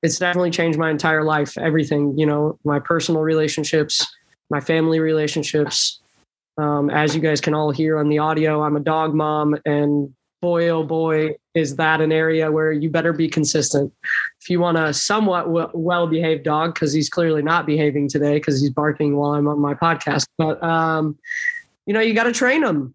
it's 0.02 0.20
definitely 0.20 0.52
changed 0.52 0.78
my 0.78 0.90
entire 0.90 1.24
life 1.24 1.58
everything 1.58 2.18
you 2.18 2.26
know 2.26 2.58
my 2.64 2.80
personal 2.80 3.22
relationships 3.22 4.06
my 4.50 4.60
family 4.60 5.00
relationships 5.00 6.00
um, 6.58 6.90
as 6.90 7.16
you 7.16 7.22
guys 7.22 7.42
can 7.42 7.54
all 7.54 7.72
hear 7.72 7.98
on 7.98 8.10
the 8.10 8.20
audio 8.20 8.64
i'm 8.64 8.76
a 8.76 8.80
dog 8.80 9.14
mom 9.14 9.56
and 9.66 10.14
boy 10.42 10.68
oh 10.70 10.84
boy 10.84 11.34
is 11.54 11.78
that 11.78 12.02
an 12.02 12.12
area 12.12 12.52
where 12.52 12.72
you 12.72 12.90
better 12.90 13.14
be 13.14 13.30
consistent. 13.30 13.94
If 14.42 14.50
you 14.50 14.60
want 14.60 14.78
a 14.78 14.94
somewhat 14.94 15.50
well 15.74 16.06
behaved 16.06 16.44
dog 16.44 16.74
because 16.74 16.92
he's 16.92 17.10
clearly 17.10 17.42
not 17.42 17.66
behaving 17.66 18.10
today 18.10 18.34
because 18.34 18.60
he's 18.60 18.70
barking 18.70 19.16
while 19.16 19.36
i'm 19.36 19.48
on 19.48 19.60
my 19.60 19.74
podcast 19.74 20.26
but 20.38 20.62
um, 20.62 21.18
you 21.86 21.94
know 21.94 22.02
you 22.02 22.14
got 22.14 22.24
to 22.24 22.34
train 22.34 22.62
them 22.62 22.94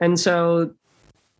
and 0.00 0.18
so 0.18 0.74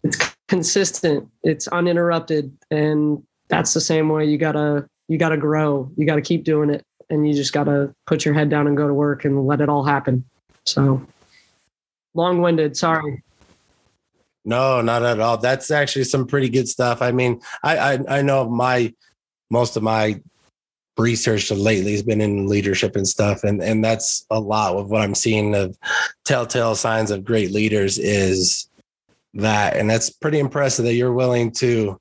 it's 0.05 0.17
consistent 0.47 1.29
it's 1.43 1.67
uninterrupted 1.69 2.57
and 2.71 3.21
that's 3.49 3.75
the 3.75 3.81
same 3.81 4.09
way 4.09 4.25
you 4.25 4.39
gotta 4.39 4.87
you 5.09 5.19
gotta 5.19 5.37
grow. 5.37 5.91
You 5.97 6.07
gotta 6.07 6.23
keep 6.23 6.45
doing 6.45 6.71
it 6.71 6.85
and 7.11 7.27
you 7.27 7.35
just 7.35 7.53
gotta 7.53 7.93
put 8.07 8.25
your 8.25 8.35
head 8.35 8.51
down 8.51 8.67
and 8.67 8.77
go 8.77 8.87
to 8.87 8.95
work 8.95 9.25
and 9.25 9.47
let 9.47 9.61
it 9.61 9.69
all 9.69 9.85
happen. 9.85 10.25
So 10.65 11.05
long-winded 12.19 12.77
sorry 12.77 13.23
no 14.45 14.81
not 14.81 15.05
at 15.05 15.21
all 15.21 15.39
that's 15.39 15.71
actually 15.71 16.05
some 16.05 16.27
pretty 16.27 16.49
good 16.49 16.69
stuff 16.69 17.01
i 17.01 17.13
mean 17.13 17.41
i 17.63 17.79
i, 17.79 18.19
I 18.19 18.23
know 18.23 18.49
my 18.49 18.93
most 19.51 19.77
of 19.77 19.83
my 19.83 20.21
research 20.99 21.51
lately 21.53 21.93
has 21.93 22.03
been 22.03 22.21
in 22.21 22.49
leadership 22.49 22.97
and 22.97 23.07
stuff 23.07 23.45
and 23.45 23.63
and 23.63 23.85
that's 23.85 24.27
a 24.31 24.41
lot 24.41 24.75
of 24.75 24.91
what 24.91 25.01
i'm 25.01 25.15
seeing 25.15 25.55
of 25.55 25.79
telltale 26.25 26.75
signs 26.75 27.13
of 27.13 27.25
great 27.25 27.53
leaders 27.53 27.99
is 27.99 28.69
that 29.35 29.77
and 29.77 29.89
that's 29.89 30.11
pretty 30.11 30.41
impressive 30.41 30.85
that 30.85 30.95
you're 30.95 31.13
willing 31.13 31.53
to 31.53 31.99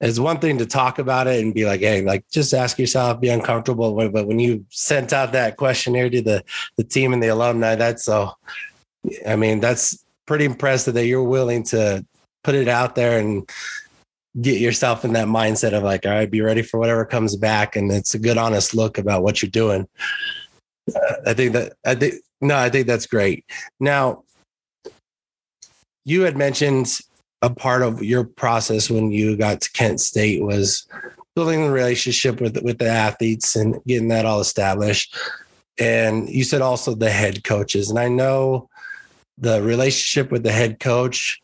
it's 0.00 0.18
one 0.18 0.38
thing 0.38 0.58
to 0.58 0.66
talk 0.66 0.98
about 0.98 1.26
it 1.26 1.42
and 1.42 1.54
be 1.54 1.64
like, 1.64 1.80
hey, 1.80 2.02
like 2.02 2.28
just 2.30 2.52
ask 2.52 2.78
yourself, 2.78 3.20
be 3.20 3.30
uncomfortable. 3.30 3.94
But 4.10 4.26
when 4.26 4.38
you 4.38 4.66
sent 4.68 5.12
out 5.12 5.32
that 5.32 5.56
questionnaire 5.56 6.10
to 6.10 6.20
the 6.20 6.44
the 6.76 6.84
team 6.84 7.12
and 7.12 7.22
the 7.22 7.28
alumni, 7.28 7.74
that's 7.76 8.04
so. 8.04 8.32
I 9.26 9.36
mean, 9.36 9.60
that's 9.60 10.04
pretty 10.26 10.44
impressive 10.44 10.94
that 10.94 11.06
you're 11.06 11.22
willing 11.22 11.62
to 11.64 12.04
put 12.44 12.54
it 12.54 12.68
out 12.68 12.94
there 12.94 13.18
and 13.18 13.48
get 14.40 14.60
yourself 14.60 15.04
in 15.04 15.12
that 15.14 15.28
mindset 15.28 15.72
of 15.72 15.82
like, 15.82 16.04
all 16.04 16.12
right, 16.12 16.30
be 16.30 16.40
ready 16.40 16.62
for 16.62 16.78
whatever 16.78 17.04
comes 17.04 17.36
back, 17.36 17.76
and 17.76 17.90
it's 17.90 18.14
a 18.14 18.18
good, 18.18 18.38
honest 18.38 18.74
look 18.74 18.98
about 18.98 19.22
what 19.22 19.42
you're 19.42 19.50
doing. 19.50 19.88
I 21.26 21.34
think 21.34 21.52
that 21.54 21.72
I 21.84 21.94
think 21.94 22.14
no, 22.40 22.56
I 22.56 22.68
think 22.68 22.86
that's 22.86 23.06
great. 23.06 23.44
Now, 23.80 24.24
you 26.04 26.22
had 26.22 26.36
mentioned 26.36 26.98
a 27.42 27.50
part 27.50 27.82
of 27.82 28.02
your 28.02 28.24
process 28.24 28.90
when 28.90 29.10
you 29.10 29.36
got 29.36 29.60
to 29.62 29.72
Kent 29.72 30.00
State 30.00 30.42
was 30.42 30.86
building 31.34 31.66
the 31.66 31.72
relationship 31.72 32.40
with 32.40 32.62
with 32.62 32.78
the 32.78 32.88
athletes 32.88 33.56
and 33.56 33.82
getting 33.86 34.08
that 34.08 34.26
all 34.26 34.40
established. 34.40 35.16
And 35.78 36.28
you 36.28 36.44
said 36.44 36.62
also 36.62 36.94
the 36.94 37.10
head 37.10 37.44
coaches, 37.44 37.90
and 37.90 37.98
I 37.98 38.08
know 38.08 38.68
the 39.38 39.62
relationship 39.62 40.30
with 40.30 40.42
the 40.42 40.52
head 40.52 40.80
coach 40.80 41.40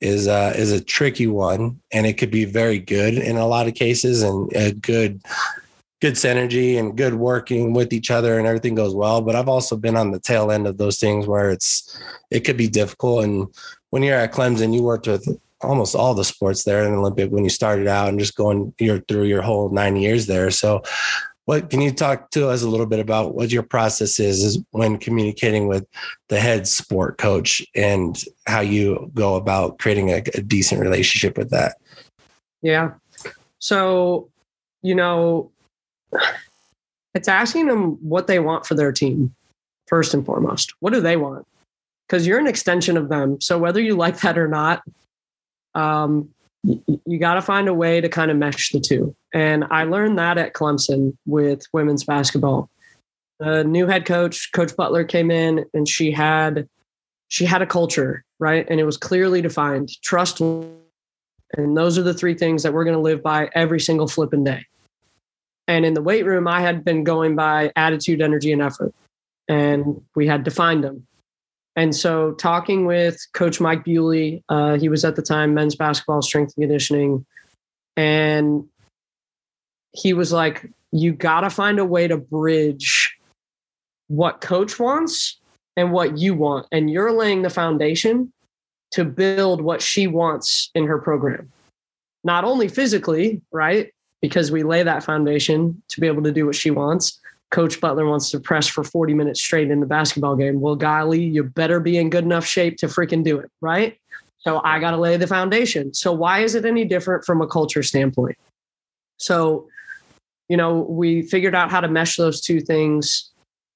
is 0.00 0.28
uh, 0.28 0.52
is 0.56 0.72
a 0.72 0.82
tricky 0.82 1.26
one, 1.26 1.80
and 1.92 2.06
it 2.06 2.14
could 2.14 2.30
be 2.30 2.44
very 2.44 2.78
good 2.78 3.14
in 3.14 3.36
a 3.36 3.46
lot 3.46 3.66
of 3.66 3.74
cases, 3.74 4.22
and 4.22 4.50
a 4.54 4.72
good 4.72 5.22
good 6.00 6.14
synergy 6.14 6.78
and 6.78 6.96
good 6.96 7.14
working 7.14 7.72
with 7.72 7.92
each 7.92 8.08
other 8.08 8.38
and 8.38 8.46
everything 8.46 8.76
goes 8.76 8.94
well 8.94 9.20
but 9.20 9.34
i've 9.34 9.48
also 9.48 9.76
been 9.76 9.96
on 9.96 10.12
the 10.12 10.20
tail 10.20 10.52
end 10.52 10.64
of 10.64 10.78
those 10.78 10.96
things 11.00 11.26
where 11.26 11.50
it's 11.50 12.00
it 12.30 12.44
could 12.44 12.56
be 12.56 12.68
difficult 12.68 13.24
and 13.24 13.48
when 13.90 14.02
you're 14.02 14.18
at 14.18 14.32
Clemson, 14.32 14.74
you 14.74 14.82
worked 14.82 15.06
with 15.06 15.26
almost 15.60 15.94
all 15.94 16.14
the 16.14 16.24
sports 16.24 16.64
there 16.64 16.84
in 16.84 16.92
the 16.92 16.98
Olympic 16.98 17.30
when 17.30 17.44
you 17.44 17.50
started 17.50 17.88
out 17.88 18.08
and 18.08 18.18
just 18.18 18.36
going 18.36 18.72
you're 18.78 19.00
through 19.00 19.24
your 19.24 19.42
whole 19.42 19.70
nine 19.70 19.96
years 19.96 20.26
there. 20.26 20.50
So 20.50 20.82
what 21.48 21.70
can 21.70 21.80
you 21.80 21.90
talk 21.90 22.30
to 22.32 22.48
us 22.48 22.62
a 22.62 22.68
little 22.68 22.84
bit 22.84 23.00
about 23.00 23.34
what 23.34 23.50
your 23.50 23.62
process 23.62 24.20
is, 24.20 24.44
is 24.44 24.62
when 24.72 24.98
communicating 24.98 25.66
with 25.66 25.86
the 26.28 26.38
head 26.38 26.68
sport 26.68 27.16
coach 27.16 27.64
and 27.74 28.22
how 28.46 28.60
you 28.60 29.10
go 29.14 29.34
about 29.34 29.78
creating 29.78 30.10
a, 30.10 30.22
a 30.34 30.42
decent 30.42 30.80
relationship 30.80 31.38
with 31.38 31.48
that? 31.48 31.76
Yeah. 32.60 32.92
So, 33.60 34.28
you 34.82 34.94
know, 34.94 35.50
it's 37.14 37.28
asking 37.28 37.66
them 37.66 37.92
what 38.06 38.26
they 38.26 38.40
want 38.40 38.66
for 38.66 38.74
their 38.74 38.92
team 38.92 39.34
first 39.86 40.12
and 40.12 40.26
foremost. 40.26 40.74
What 40.80 40.92
do 40.92 41.00
they 41.00 41.16
want? 41.16 41.46
because 42.08 42.26
you're 42.26 42.38
an 42.38 42.46
extension 42.46 42.96
of 42.96 43.08
them. 43.08 43.40
So 43.40 43.58
whether 43.58 43.80
you 43.80 43.94
like 43.94 44.20
that 44.20 44.38
or 44.38 44.48
not, 44.48 44.82
um, 45.74 46.30
you, 46.62 46.82
you 47.06 47.18
got 47.18 47.34
to 47.34 47.42
find 47.42 47.68
a 47.68 47.74
way 47.74 48.00
to 48.00 48.08
kind 48.08 48.30
of 48.30 48.36
mesh 48.36 48.70
the 48.70 48.80
two. 48.80 49.14
And 49.32 49.64
I 49.70 49.84
learned 49.84 50.18
that 50.18 50.38
at 50.38 50.54
Clemson 50.54 51.16
with 51.26 51.62
women's 51.72 52.04
basketball. 52.04 52.70
The 53.38 53.62
new 53.62 53.86
head 53.86 54.04
coach, 54.04 54.50
Coach 54.52 54.74
Butler, 54.74 55.04
came 55.04 55.30
in 55.30 55.64
and 55.74 55.88
she 55.88 56.10
had 56.10 56.68
she 57.28 57.44
had 57.44 57.60
a 57.60 57.66
culture, 57.66 58.24
right? 58.38 58.66
And 58.68 58.80
it 58.80 58.84
was 58.84 58.96
clearly 58.96 59.42
defined. 59.42 59.90
Trust 60.02 60.40
and 60.40 61.76
those 61.76 61.98
are 61.98 62.02
the 62.02 62.14
three 62.14 62.34
things 62.34 62.62
that 62.62 62.72
we're 62.72 62.84
going 62.84 62.96
to 62.96 63.02
live 63.02 63.22
by 63.22 63.50
every 63.54 63.80
single 63.80 64.08
flipping 64.08 64.44
day. 64.44 64.66
And 65.66 65.84
in 65.84 65.94
the 65.94 66.02
weight 66.02 66.24
room, 66.24 66.48
I 66.48 66.60
had 66.60 66.84
been 66.84 67.04
going 67.04 67.36
by 67.36 67.72
attitude, 67.76 68.20
energy, 68.20 68.52
and 68.52 68.62
effort. 68.62 68.94
And 69.48 70.02
we 70.14 70.26
had 70.26 70.44
defined 70.44 70.84
them. 70.84 71.06
And 71.76 71.94
so, 71.94 72.32
talking 72.32 72.86
with 72.86 73.24
Coach 73.34 73.60
Mike 73.60 73.84
Bewley, 73.84 74.42
uh, 74.48 74.78
he 74.78 74.88
was 74.88 75.04
at 75.04 75.14
the 75.14 75.22
time 75.22 75.54
men's 75.54 75.76
basketball 75.76 76.22
strength 76.22 76.54
and 76.56 76.64
conditioning, 76.64 77.24
and 77.96 78.64
he 79.92 80.12
was 80.12 80.32
like, 80.32 80.70
"You 80.92 81.12
got 81.12 81.40
to 81.42 81.50
find 81.50 81.78
a 81.78 81.84
way 81.84 82.08
to 82.08 82.16
bridge 82.16 83.16
what 84.08 84.40
Coach 84.40 84.78
wants 84.78 85.38
and 85.76 85.92
what 85.92 86.18
you 86.18 86.34
want, 86.34 86.66
and 86.72 86.90
you're 86.90 87.12
laying 87.12 87.42
the 87.42 87.50
foundation 87.50 88.32
to 88.92 89.04
build 89.04 89.60
what 89.60 89.82
she 89.82 90.06
wants 90.06 90.70
in 90.74 90.86
her 90.86 90.98
program, 90.98 91.50
not 92.24 92.44
only 92.44 92.68
physically, 92.68 93.42
right? 93.52 93.92
Because 94.22 94.50
we 94.50 94.62
lay 94.62 94.82
that 94.82 95.04
foundation 95.04 95.82
to 95.88 96.00
be 96.00 96.06
able 96.06 96.22
to 96.22 96.32
do 96.32 96.46
what 96.46 96.56
she 96.56 96.70
wants." 96.70 97.20
Coach 97.50 97.80
Butler 97.80 98.06
wants 98.06 98.30
to 98.30 98.40
press 98.40 98.66
for 98.66 98.84
40 98.84 99.14
minutes 99.14 99.40
straight 99.40 99.70
in 99.70 99.80
the 99.80 99.86
basketball 99.86 100.36
game. 100.36 100.60
Well, 100.60 100.76
golly, 100.76 101.22
you 101.22 101.44
better 101.44 101.80
be 101.80 101.96
in 101.96 102.10
good 102.10 102.24
enough 102.24 102.44
shape 102.44 102.76
to 102.78 102.86
freaking 102.86 103.24
do 103.24 103.38
it, 103.38 103.50
right? 103.62 103.98
So 104.40 104.60
I 104.64 104.78
got 104.78 104.92
to 104.92 104.96
lay 104.96 105.16
the 105.16 105.26
foundation. 105.26 105.94
So 105.94 106.12
why 106.12 106.40
is 106.40 106.54
it 106.54 106.64
any 106.64 106.84
different 106.84 107.24
from 107.24 107.40
a 107.40 107.46
culture 107.46 107.82
standpoint? 107.82 108.36
So, 109.16 109.68
you 110.48 110.56
know, 110.56 110.80
we 110.88 111.22
figured 111.22 111.54
out 111.54 111.70
how 111.70 111.80
to 111.80 111.88
mesh 111.88 112.16
those 112.16 112.40
two 112.40 112.60
things. 112.60 113.30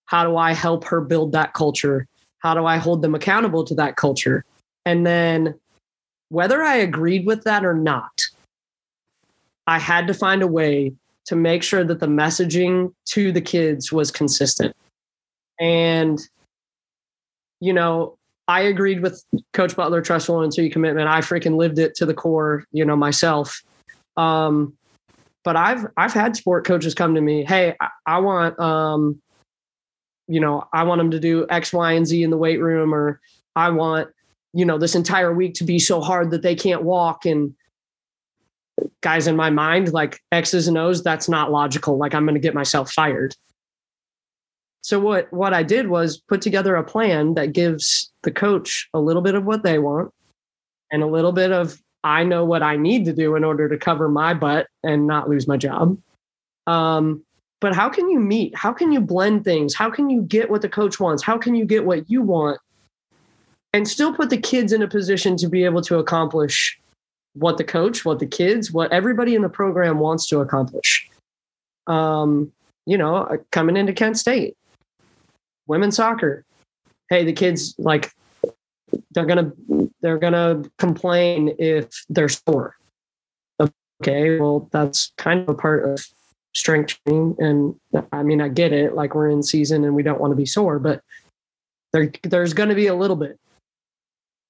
How 0.06 0.24
do 0.24 0.36
I 0.36 0.52
help 0.52 0.84
her 0.84 1.00
build 1.00 1.32
that 1.32 1.54
culture? 1.54 2.06
How 2.38 2.54
do 2.54 2.66
I 2.66 2.76
hold 2.76 3.02
them 3.02 3.14
accountable 3.14 3.64
to 3.64 3.74
that 3.76 3.96
culture? 3.96 4.44
And 4.84 5.06
then 5.06 5.54
whether 6.28 6.62
I 6.62 6.76
agreed 6.76 7.26
with 7.26 7.44
that 7.44 7.64
or 7.64 7.74
not, 7.74 8.26
I 9.66 9.78
had 9.78 10.06
to 10.08 10.14
find 10.14 10.42
a 10.42 10.46
way 10.46 10.92
to 11.26 11.36
make 11.36 11.62
sure 11.62 11.84
that 11.84 12.00
the 12.00 12.06
messaging 12.06 12.92
to 13.06 13.30
the 13.30 13.40
kids 13.40 13.92
was 13.92 14.10
consistent. 14.10 14.74
And, 15.60 16.20
you 17.60 17.72
know, 17.72 18.16
I 18.48 18.62
agreed 18.62 19.02
with 19.02 19.24
Coach 19.52 19.76
Butler, 19.76 20.02
trustful 20.02 20.40
until 20.40 20.64
you 20.64 20.70
commitment. 20.70 21.08
I 21.08 21.20
freaking 21.20 21.56
lived 21.56 21.78
it 21.78 21.94
to 21.96 22.06
the 22.06 22.14
core, 22.14 22.64
you 22.72 22.84
know, 22.84 22.96
myself. 22.96 23.62
Um, 24.16 24.76
but 25.44 25.56
I've 25.56 25.86
I've 25.96 26.12
had 26.12 26.36
sport 26.36 26.66
coaches 26.66 26.94
come 26.94 27.14
to 27.14 27.20
me, 27.20 27.44
hey, 27.44 27.74
I, 27.80 27.88
I 28.06 28.18
want 28.18 28.58
um, 28.58 29.20
you 30.28 30.40
know, 30.40 30.64
I 30.72 30.84
want 30.84 30.98
them 30.98 31.10
to 31.10 31.20
do 31.20 31.46
X, 31.50 31.72
Y, 31.72 31.92
and 31.92 32.06
Z 32.06 32.22
in 32.22 32.30
the 32.30 32.36
weight 32.36 32.60
room, 32.60 32.94
or 32.94 33.20
I 33.56 33.70
want, 33.70 34.08
you 34.52 34.64
know, 34.64 34.78
this 34.78 34.94
entire 34.94 35.32
week 35.32 35.54
to 35.54 35.64
be 35.64 35.78
so 35.78 36.00
hard 36.00 36.30
that 36.30 36.42
they 36.42 36.54
can't 36.54 36.82
walk. 36.82 37.26
And 37.26 37.54
guys 39.00 39.26
in 39.26 39.36
my 39.36 39.50
mind 39.50 39.92
like 39.92 40.20
x's 40.32 40.66
and 40.68 40.78
o's 40.78 41.02
that's 41.02 41.28
not 41.28 41.50
logical 41.50 41.98
like 41.98 42.14
i'm 42.14 42.24
going 42.24 42.34
to 42.34 42.40
get 42.40 42.54
myself 42.54 42.90
fired 42.90 43.34
so 44.80 44.98
what 44.98 45.32
what 45.32 45.52
i 45.52 45.62
did 45.62 45.88
was 45.88 46.18
put 46.18 46.40
together 46.40 46.74
a 46.74 46.84
plan 46.84 47.34
that 47.34 47.52
gives 47.52 48.10
the 48.22 48.30
coach 48.30 48.88
a 48.94 49.00
little 49.00 49.22
bit 49.22 49.34
of 49.34 49.44
what 49.44 49.62
they 49.62 49.78
want 49.78 50.10
and 50.90 51.02
a 51.02 51.06
little 51.06 51.32
bit 51.32 51.52
of 51.52 51.78
i 52.04 52.24
know 52.24 52.44
what 52.44 52.62
i 52.62 52.76
need 52.76 53.04
to 53.04 53.12
do 53.12 53.36
in 53.36 53.44
order 53.44 53.68
to 53.68 53.76
cover 53.76 54.08
my 54.08 54.34
butt 54.34 54.66
and 54.82 55.06
not 55.06 55.28
lose 55.28 55.46
my 55.46 55.56
job 55.56 55.96
um, 56.66 57.24
but 57.60 57.74
how 57.74 57.88
can 57.88 58.08
you 58.08 58.20
meet 58.20 58.56
how 58.56 58.72
can 58.72 58.92
you 58.92 59.00
blend 59.00 59.44
things 59.44 59.74
how 59.74 59.90
can 59.90 60.10
you 60.10 60.22
get 60.22 60.50
what 60.50 60.62
the 60.62 60.68
coach 60.68 61.00
wants 61.00 61.22
how 61.22 61.38
can 61.38 61.54
you 61.54 61.64
get 61.64 61.84
what 61.84 62.08
you 62.10 62.22
want 62.22 62.58
and 63.72 63.88
still 63.88 64.12
put 64.14 64.30
the 64.30 64.36
kids 64.36 64.72
in 64.72 64.82
a 64.82 64.88
position 64.88 65.36
to 65.38 65.48
be 65.48 65.64
able 65.64 65.82
to 65.82 65.98
accomplish 65.98 66.78
what 67.34 67.56
the 67.56 67.64
coach, 67.64 68.04
what 68.04 68.18
the 68.18 68.26
kids, 68.26 68.72
what 68.72 68.92
everybody 68.92 69.34
in 69.34 69.42
the 69.42 69.48
program 69.48 69.98
wants 69.98 70.26
to 70.28 70.40
accomplish. 70.40 71.08
Um, 71.86 72.52
you 72.86 72.98
know, 72.98 73.16
uh, 73.16 73.36
coming 73.50 73.76
into 73.76 73.92
Kent 73.92 74.18
State, 74.18 74.56
women's 75.66 75.96
soccer. 75.96 76.44
Hey, 77.08 77.24
the 77.24 77.32
kids 77.32 77.74
like 77.78 78.12
they're 79.12 79.26
gonna 79.26 79.52
they're 80.00 80.18
gonna 80.18 80.62
complain 80.78 81.54
if 81.58 82.04
they're 82.08 82.28
sore. 82.28 82.76
Okay, 84.00 84.40
well, 84.40 84.68
that's 84.72 85.12
kind 85.16 85.40
of 85.40 85.48
a 85.48 85.54
part 85.54 85.88
of 85.88 86.04
strength 86.54 86.98
training. 87.04 87.36
And 87.38 87.74
I 88.12 88.22
mean, 88.22 88.40
I 88.40 88.48
get 88.48 88.72
it. 88.72 88.94
Like 88.94 89.14
we're 89.14 89.28
in 89.28 89.42
season 89.42 89.84
and 89.84 89.94
we 89.94 90.02
don't 90.02 90.20
want 90.20 90.32
to 90.32 90.36
be 90.36 90.46
sore, 90.46 90.78
but 90.78 91.02
there, 91.92 92.10
there's 92.22 92.54
to 92.54 92.74
be 92.74 92.86
a 92.88 92.94
little 92.94 93.16
bit. 93.16 93.38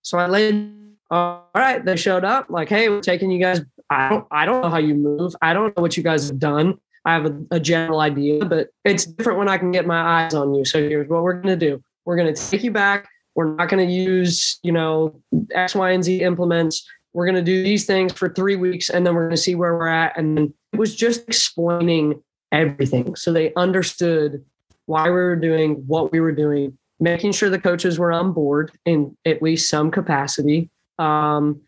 So 0.03 0.19
I 0.19 0.27
laid, 0.27 0.73
all 1.11 1.49
right, 1.55 1.85
they 1.85 1.97
showed 1.97 2.25
up 2.25 2.47
like, 2.49 2.69
Hey, 2.69 2.89
we're 2.89 3.01
taking 3.01 3.31
you 3.31 3.41
guys. 3.41 3.61
I 3.91 4.09
don't, 4.09 4.27
I 4.31 4.47
don't 4.47 4.63
know 4.63 4.71
how 4.71 4.79
you 4.79 4.95
move. 4.95 5.37
I 5.43 5.53
don't 5.53 5.77
know 5.77 5.83
what 5.83 5.97
you 5.97 6.03
guys 6.03 6.29
have 6.29 6.39
done. 6.39 6.79
I 7.05 7.13
have 7.13 7.27
a, 7.27 7.37
a 7.51 7.61
general 7.61 8.01
idea, 8.01 8.45
but 8.45 8.69
it's 8.85 9.05
different 9.05 9.39
when 9.39 9.49
I 9.49 9.59
can 9.59 9.71
get 9.71 9.87
my 9.87 10.25
eyes 10.25 10.35
on 10.35 10.55
you. 10.55 10.65
So 10.65 10.81
here's 10.81 11.09
what 11.09 11.23
we're 11.23 11.35
to 11.57 11.57
do. 11.57 11.83
We're 12.05 12.17
to 12.33 12.51
take 12.51 12.63
you 12.63 12.71
back. 12.71 13.09
We're 13.35 13.55
not 13.55 13.69
going 13.69 13.87
to 13.87 13.93
use, 13.93 14.59
you 14.63 14.73
know, 14.73 15.21
X, 15.53 15.75
Y, 15.75 15.91
and 15.91 16.05
Z 16.05 16.23
implements. 16.23 16.87
We're 17.13 17.27
going 17.27 17.37
to 17.37 17.43
do 17.43 17.63
these 17.63 17.87
things 17.87 18.13
for 18.13 18.29
three 18.29 18.57
weeks 18.57 18.89
and 18.91 19.07
then 19.07 19.15
we're 19.15 19.23
going 19.23 19.37
to 19.37 19.43
see 19.43 19.55
where 19.55 19.75
we're 19.75 19.89
at. 19.89 20.17
And 20.17 20.53
it 20.73 20.79
was 20.79 20.95
just 20.95 21.29
explaining 21.29 22.23
everything. 22.51 23.17
So 23.17 23.33
they 23.33 23.53
understood 23.55 24.45
why 24.87 25.05
we 25.05 25.11
were 25.11 25.37
doing 25.37 25.75
what 25.87 26.13
we 26.13 26.21
were 26.21 26.33
doing, 26.33 26.77
making 27.01 27.33
sure 27.33 27.51
the 27.51 27.59
coaches 27.59 27.99
were 27.99 28.13
on 28.13 28.33
board 28.33 28.73
in 28.85 29.17
at 29.25 29.43
least 29.43 29.69
some 29.69 29.91
capacity. 29.91 30.71
Um, 30.99 31.61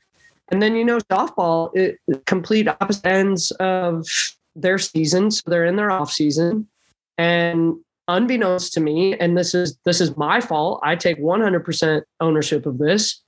and 0.51 0.63
then, 0.63 0.77
you 0.77 0.85
know, 0.85 0.99
softball, 1.11 1.75
it, 1.75 1.99
complete 2.27 2.69
opposite 2.69 3.07
ends 3.07 3.51
of 3.53 4.07
their 4.55 4.79
season. 4.79 5.31
So 5.31 5.43
they're 5.47 5.65
in 5.65 5.77
their 5.77 5.91
off 5.91 6.13
season. 6.13 6.69
And 7.17 7.77
unbeknownst 8.09 8.73
to 8.75 8.81
me, 8.81 9.17
and 9.19 9.37
this 9.37 9.55
is 9.55 9.77
this 9.85 10.01
is 10.01 10.17
my 10.17 10.41
fault. 10.41 10.81
I 10.83 10.97
take 10.97 11.19
100% 11.19 12.03
ownership 12.21 12.67
of 12.67 12.79
this. 12.79 13.23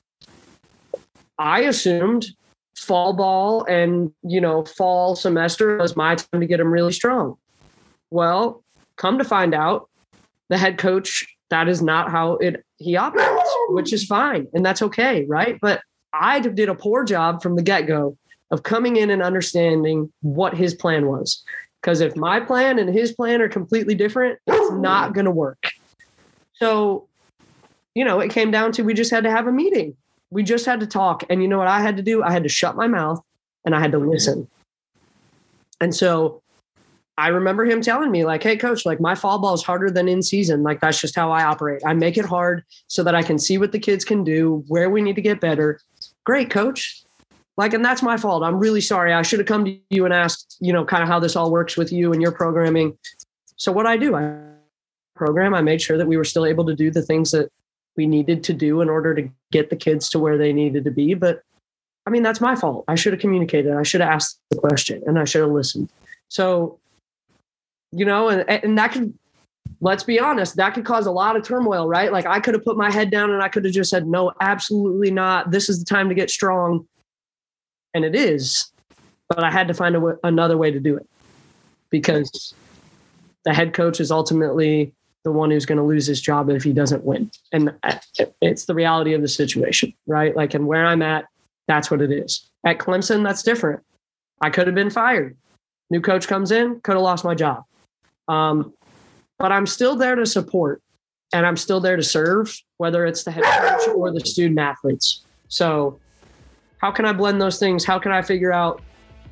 I 1.39 1.61
assumed 1.61 2.27
fall 2.77 3.15
ball 3.15 3.65
and 3.65 4.13
you 4.23 4.41
know 4.41 4.65
fall 4.65 5.17
semester 5.17 5.79
was 5.79 5.97
my 5.97 6.15
time 6.15 6.41
to 6.41 6.47
get 6.47 6.59
them 6.59 6.71
really 6.71 6.93
strong. 6.93 7.37
Well, 8.11 8.63
come 8.97 9.19
to 9.19 9.25
find 9.25 9.55
out, 9.55 9.89
the 10.49 10.59
head 10.59 10.79
coach 10.79 11.27
that 11.51 11.69
is 11.69 11.83
not 11.83 12.11
how 12.11 12.35
it 12.35 12.65
he 12.77 12.97
operates, 12.97 13.57
which 13.71 13.93
is 13.93 14.05
fine 14.05 14.47
and 14.53 14.65
that's 14.65 14.83
okay, 14.83 15.25
right? 15.27 15.59
But 15.61 15.81
I 16.13 16.41
did 16.41 16.69
a 16.69 16.75
poor 16.75 17.05
job 17.05 17.43
from 17.43 17.57
the 17.57 17.63
get 17.63 17.87
go 17.87 18.17
of 18.51 18.63
coming 18.63 18.97
in 18.97 19.11
and 19.11 19.23
understanding 19.23 20.13
what 20.21 20.55
his 20.55 20.75
plan 20.75 21.07
was. 21.07 21.43
Because 21.87 22.01
if 22.01 22.17
my 22.17 22.41
plan 22.41 22.81
and 22.81 22.93
his 22.93 23.13
plan 23.13 23.41
are 23.41 23.49
completely 23.49 23.95
different, 23.95 24.41
it's 24.47 24.73
not 24.73 25.15
going 25.15 25.25
to 25.25 25.31
work. 25.31 25.71
So, 26.55 27.07
you 27.95 28.05
know, 28.05 28.19
it 28.19 28.31
came 28.31 28.51
down 28.51 28.73
to 28.73 28.83
we 28.83 28.93
just 28.93 29.13
had 29.13 29.23
to 29.23 29.31
have 29.31 29.47
a 29.47 29.53
meeting 29.53 29.97
we 30.31 30.43
just 30.43 30.67
had 30.67 30.81
to 30.81 30.87
talk. 30.87 31.25
And 31.31 31.43
you 31.43 31.49
know 31.49 31.59
what 31.59 31.69
I 31.69 31.81
had 31.81 31.97
to 31.97 32.03
do? 32.03 32.23
I 32.23 32.33
had 32.33 32.43
to 32.43 32.49
shut 32.49 32.77
my 32.77 32.87
mouth 32.87 33.23
and 33.65 33.75
I 33.75 33.81
had 33.81 33.93
to 33.93 33.99
listen. 33.99 34.49
And 35.81 35.95
so 35.95 36.43
I 37.19 37.29
remember 37.29 37.65
him 37.65 37.81
telling 37.81 38.11
me, 38.11 38.25
like, 38.25 38.43
hey, 38.43 38.57
coach, 38.57 38.85
like 38.85 39.01
my 39.01 39.15
fall 39.15 39.39
ball 39.39 39.55
is 39.55 39.63
harder 39.63 39.91
than 39.91 40.09
in 40.09 40.23
season. 40.23 40.63
Like, 40.63 40.81
that's 40.81 41.01
just 41.01 41.17
how 41.17 41.31
I 41.31 41.45
operate. 41.45 41.83
I 41.87 41.95
make 41.95 42.19
it 42.19 42.25
hard 42.25 42.65
so 42.89 43.03
that 43.05 43.15
I 43.15 43.23
can 43.23 43.39
see 43.39 43.57
what 43.57 43.73
the 43.73 43.79
kids 43.79 44.05
can 44.05 44.25
do, 44.25 44.65
where 44.69 44.91
we 44.91 45.01
need 45.01 45.17
to 45.17 45.23
get 45.23 45.41
better. 45.41 45.81
Great, 46.25 46.51
coach. 46.51 47.03
Like, 47.57 47.73
and 47.73 47.85
that's 47.85 48.03
my 48.03 48.17
fault. 48.17 48.43
I'm 48.43 48.59
really 48.59 48.83
sorry. 48.83 49.13
I 49.13 49.23
should 49.23 49.39
have 49.39 49.49
come 49.49 49.65
to 49.65 49.79
you 49.89 50.05
and 50.05 50.13
asked, 50.13 50.57
you 50.61 50.73
know, 50.73 50.85
kind 50.85 51.03
of 51.03 51.09
how 51.09 51.19
this 51.19 51.37
all 51.37 51.51
works 51.51 51.77
with 51.77 51.91
you 51.91 52.13
and 52.13 52.21
your 52.21 52.33
programming. 52.33 52.97
So, 53.57 53.73
what 53.73 53.87
I 53.87 53.97
do, 53.97 54.15
I 54.15 54.47
program, 55.17 55.55
I 55.55 55.63
made 55.63 55.83
sure 55.83 55.99
that 55.99 56.07
we 56.07 56.17
were 56.17 56.25
still 56.25 56.47
able 56.47 56.65
to 56.67 56.75
do 56.75 56.91
the 56.91 57.03
things 57.03 57.33
that 57.33 57.51
we 57.97 58.07
needed 58.07 58.45
to 58.45 58.53
do 58.53 58.83
in 58.83 58.89
order 58.89 59.15
to 59.15 59.29
get 59.51 59.71
the 59.71 59.77
kids 59.77 60.09
to 60.11 60.19
where 60.19 60.39
they 60.39 60.53
needed 60.53 60.85
to 60.85 60.91
be. 60.91 61.15
But 61.15 61.43
I 62.07 62.11
mean, 62.11 62.23
that's 62.23 62.41
my 62.41 62.55
fault. 62.55 62.85
I 62.87 62.95
should 62.95 63.13
have 63.13 63.21
communicated. 63.21 63.73
I 63.73 63.83
should 63.83 64.01
have 64.01 64.11
asked 64.11 64.39
the 64.51 64.59
question 64.59 65.03
and 65.07 65.19
I 65.19 65.25
should 65.25 65.41
have 65.41 65.51
listened. 65.51 65.89
So, 66.29 66.79
you 67.91 68.05
know, 68.05 68.29
and, 68.29 68.49
and 68.49 68.79
that 68.79 68.93
could, 68.93 69.13
let's 69.81 70.05
be 70.05 70.21
honest, 70.21 70.57
that 70.57 70.75
could 70.75 70.85
cause 70.85 71.07
a 71.07 71.11
lot 71.11 71.37
of 71.37 71.43
turmoil, 71.43 71.89
right? 71.89 72.13
Like 72.13 72.27
I 72.27 72.39
could 72.39 72.55
have 72.55 72.65
put 72.65 72.77
my 72.77 72.91
head 72.91 73.11
down 73.11 73.31
and 73.31 73.43
I 73.43 73.49
could 73.49 73.65
have 73.65 73.75
just 73.75 73.91
said, 73.91 74.07
no, 74.07 74.33
absolutely 74.41 75.11
not. 75.11 75.51
This 75.51 75.69
is 75.69 75.81
the 75.81 75.85
time 75.85 76.09
to 76.09 76.15
get 76.15 76.31
strong. 76.31 76.87
And 77.97 78.05
it 78.05 78.15
is. 78.15 78.71
But 79.31 79.43
I 79.43 79.51
had 79.51 79.69
to 79.69 79.75
find 79.75 79.97
another 80.23 80.59
way 80.59 80.71
to 80.71 80.79
do 80.79 80.99
it 80.99 81.09
because 81.89 82.55
the 83.47 83.55
head 83.55 83.73
coach 83.73 84.01
is 84.01 84.11
ultimately 84.11 84.93
the 85.25 85.33
one 85.33 85.51
who's 85.51 85.65
going 85.65 85.79
to 85.79 85.85
lose 85.85 86.07
his 86.07 86.21
job 86.21 86.51
if 86.51 86.63
he 86.63 86.75
doesn't 86.75 87.05
win. 87.05 87.31
And 87.53 87.73
it's 88.43 88.67
the 88.67 88.75
reality 88.75 89.15
of 89.15 89.23
the 89.23 89.29
situation, 89.29 89.95
right? 90.07 90.37
Like, 90.37 90.53
and 90.53 90.67
where 90.67 90.85
I'm 90.85 91.01
at, 91.01 91.25
that's 91.67 91.91
what 91.91 92.03
it 92.03 92.13
is. 92.13 92.49
At 92.65 92.79
Clemson, 92.79 93.25
that's 93.25 93.43
different. 93.43 93.83
I 94.43 94.51
could 94.51 94.67
have 94.67 94.77
been 94.77 94.91
fired. 94.91 95.35
New 95.89 96.03
coach 96.03 96.29
comes 96.29 96.51
in, 96.53 96.81
could 96.81 96.97
have 96.97 97.03
lost 97.03 97.25
my 97.25 97.35
job. 97.35 97.65
Um, 98.29 98.75
but 99.39 99.53
I'm 99.53 99.67
still 99.67 99.97
there 99.97 100.17
to 100.17 100.27
support 100.27 100.83
and 101.33 101.47
I'm 101.47 101.57
still 101.57 101.81
there 101.81 101.97
to 101.97 102.03
serve, 102.03 102.55
whether 102.77 103.07
it's 103.07 103.25
the 103.25 103.31
head 103.31 103.45
coach 103.45 103.89
or 103.89 104.13
the 104.13 104.21
student 104.21 104.59
athletes. 104.61 105.25
So, 105.49 105.99
how 106.79 106.91
can 106.91 107.05
I 107.05 107.13
blend 107.13 107.41
those 107.41 107.59
things? 107.59 107.85
How 107.85 107.99
can 107.99 108.13
I 108.13 108.23
figure 108.23 108.53
out 108.53 108.83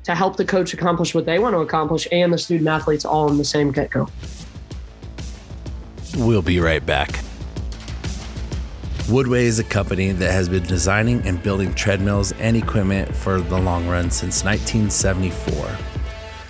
to 0.03 0.15
help 0.15 0.37
the 0.37 0.45
coach 0.45 0.73
accomplish 0.73 1.13
what 1.13 1.25
they 1.25 1.39
want 1.39 1.53
to 1.53 1.59
accomplish 1.59 2.07
and 2.11 2.31
the 2.31 2.37
student 2.37 2.67
athletes 2.67 3.05
all 3.05 3.29
in 3.29 3.37
the 3.37 3.45
same 3.45 3.71
get 3.71 3.91
go? 3.91 4.07
We'll 6.17 6.41
be 6.41 6.59
right 6.59 6.85
back. 6.85 7.19
Woodway 9.05 9.43
is 9.43 9.59
a 9.59 9.63
company 9.63 10.11
that 10.13 10.31
has 10.31 10.49
been 10.49 10.63
designing 10.63 11.21
and 11.27 11.41
building 11.43 11.73
treadmills 11.75 12.31
and 12.33 12.57
equipment 12.57 13.13
for 13.13 13.39
the 13.39 13.57
long 13.57 13.87
run 13.87 14.09
since 14.09 14.43
1974. 14.43 15.77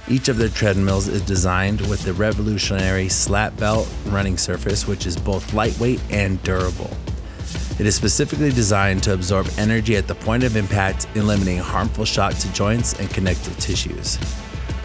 Each 0.08 0.30
of 0.30 0.38
their 0.38 0.50
treadmills 0.50 1.10
is 1.10 1.22
designed 1.24 1.82
with 1.90 2.04
the 2.04 2.14
revolutionary 2.14 3.10
slat 3.10 3.58
belt 3.58 3.90
running 4.06 4.38
surface, 4.38 4.88
which 4.88 5.06
is 5.06 5.18
both 5.18 5.54
lightweight 5.54 6.00
and 6.12 6.42
durable. 6.44 6.96
It 7.78 7.86
is 7.86 7.96
specifically 7.96 8.52
designed 8.52 9.04
to 9.04 9.14
absorb 9.14 9.50
energy 9.58 9.98
at 9.98 10.08
the 10.08 10.16
point 10.16 10.44
of 10.44 10.56
impact, 10.56 11.08
eliminating 11.16 11.62
harmful 11.62 12.06
shock 12.06 12.34
to 12.36 12.54
joints 12.54 12.98
and 13.00 13.10
connective 13.10 13.58
tissues. 13.60 14.18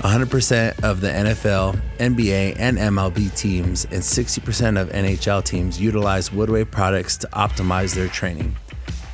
100% 0.01 0.83
of 0.83 1.01
the 1.01 1.09
NFL, 1.09 1.81
NBA, 1.99 2.57
and 2.59 2.79
MLB 2.79 3.37
teams 3.37 3.85
and 3.85 4.03
60% 4.03 4.81
of 4.81 4.89
NHL 4.89 5.45
teams 5.45 5.81
utilize 5.81 6.31
Woodway 6.31 6.69
products 6.69 7.17
to 7.19 7.29
optimize 7.29 7.95
their 7.95 8.09
training. 8.09 8.57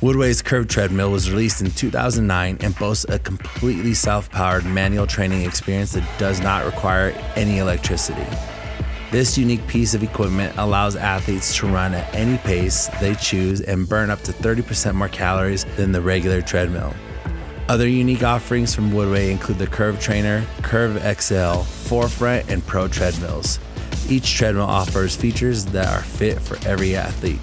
Woodway's 0.01 0.41
Curve 0.41 0.67
Treadmill 0.67 1.11
was 1.11 1.29
released 1.29 1.61
in 1.61 1.71
2009 1.71 2.59
and 2.61 2.75
boasts 2.77 3.05
a 3.09 3.19
completely 3.19 3.93
self 3.93 4.29
powered 4.31 4.65
manual 4.65 5.07
training 5.07 5.43
experience 5.43 5.91
that 5.93 6.07
does 6.17 6.39
not 6.39 6.65
require 6.65 7.09
any 7.35 7.57
electricity. 7.57 8.25
This 9.09 9.37
unique 9.37 9.65
piece 9.67 9.93
of 9.93 10.03
equipment 10.03 10.53
allows 10.57 10.97
athletes 10.97 11.55
to 11.57 11.67
run 11.67 11.93
at 11.93 12.13
any 12.13 12.37
pace 12.39 12.89
they 12.99 13.15
choose 13.15 13.61
and 13.61 13.87
burn 13.87 14.09
up 14.09 14.21
to 14.23 14.33
30% 14.33 14.95
more 14.95 15.07
calories 15.07 15.63
than 15.77 15.93
the 15.93 16.01
regular 16.01 16.41
treadmill. 16.41 16.93
Other 17.69 17.87
unique 17.87 18.23
offerings 18.23 18.75
from 18.75 18.91
Woodway 18.91 19.31
include 19.31 19.59
the 19.59 19.67
Curve 19.67 20.01
Trainer, 20.01 20.45
Curve 20.61 21.01
XL, 21.21 21.61
Forefront, 21.61 22.49
and 22.49 22.65
Pro 22.67 22.89
treadmills. 22.89 23.59
Each 24.09 24.35
treadmill 24.35 24.65
offers 24.65 25.15
features 25.15 25.63
that 25.67 25.87
are 25.87 26.03
fit 26.03 26.41
for 26.41 26.57
every 26.67 26.97
athlete. 26.97 27.39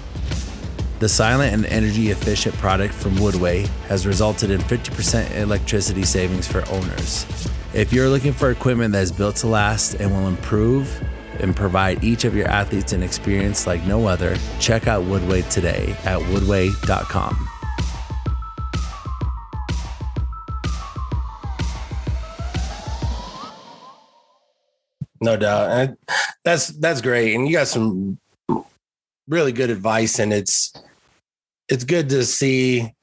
The 0.99 1.09
silent 1.09 1.51
and 1.51 1.65
energy 1.65 2.11
efficient 2.11 2.55
product 2.57 2.93
from 2.93 3.15
Woodway 3.15 3.65
has 3.87 4.05
resulted 4.05 4.51
in 4.51 4.61
50% 4.61 5.35
electricity 5.35 6.03
savings 6.03 6.47
for 6.47 6.63
owners. 6.69 7.25
If 7.73 7.91
you're 7.91 8.09
looking 8.09 8.33
for 8.33 8.51
equipment 8.51 8.93
that 8.93 9.01
is 9.01 9.11
built 9.11 9.37
to 9.37 9.47
last 9.47 9.95
and 9.95 10.11
will 10.11 10.27
improve 10.27 11.03
and 11.41 11.55
provide 11.55 12.03
each 12.03 12.25
of 12.25 12.35
your 12.35 12.47
athletes 12.47 12.93
an 12.93 13.03
experience 13.03 13.67
like 13.67 13.83
no 13.85 14.07
other, 14.07 14.37
check 14.59 14.87
out 14.87 15.03
Woodway 15.03 15.47
today 15.49 15.95
at 16.05 16.19
woodway.com. 16.19 17.49
No 25.21 25.37
doubt. 25.37 25.71
And 25.71 25.97
that's 26.43 26.67
that's 26.67 27.01
great. 27.01 27.33
And 27.33 27.47
you 27.47 27.53
got 27.53 27.67
some 27.67 28.19
really 29.27 29.51
good 29.51 29.69
advice 29.69 30.19
and 30.19 30.31
it's 30.31 30.73
it's 31.67 31.83
good 31.83 32.09
to 32.09 32.23
see 32.23 32.93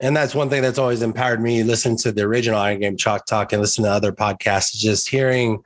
and 0.00 0.16
that's 0.16 0.34
one 0.34 0.50
thing 0.50 0.62
that's 0.62 0.78
always 0.78 1.00
empowered 1.00 1.40
me 1.40 1.62
listen 1.62 1.96
to 1.96 2.12
the 2.12 2.22
original 2.22 2.58
iron 2.58 2.80
game 2.80 2.96
chalk 2.96 3.24
talk 3.24 3.52
and 3.52 3.62
listen 3.62 3.84
to 3.84 3.90
other 3.90 4.12
podcasts 4.12 4.76
just 4.76 5.08
hearing 5.08 5.62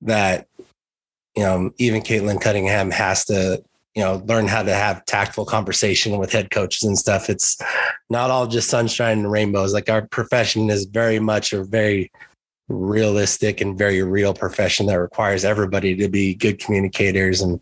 that 0.00 0.46
you 1.36 1.42
know 1.42 1.70
even 1.78 2.02
caitlin 2.02 2.40
cunningham 2.40 2.90
has 2.90 3.24
to 3.24 3.62
you 3.94 4.02
know 4.02 4.22
learn 4.26 4.46
how 4.46 4.62
to 4.62 4.74
have 4.74 5.04
tactful 5.04 5.44
conversation 5.44 6.18
with 6.18 6.32
head 6.32 6.50
coaches 6.50 6.82
and 6.82 6.98
stuff 6.98 7.30
it's 7.30 7.56
not 8.10 8.30
all 8.30 8.46
just 8.46 8.68
sunshine 8.68 9.18
and 9.18 9.30
rainbows 9.30 9.72
like 9.72 9.88
our 9.88 10.06
profession 10.08 10.70
is 10.70 10.84
very 10.84 11.18
much 11.18 11.52
a 11.52 11.62
very 11.64 12.10
realistic 12.68 13.60
and 13.60 13.76
very 13.76 14.02
real 14.02 14.32
profession 14.32 14.86
that 14.86 14.94
requires 14.94 15.44
everybody 15.44 15.94
to 15.94 16.08
be 16.08 16.34
good 16.34 16.58
communicators 16.58 17.40
and 17.40 17.60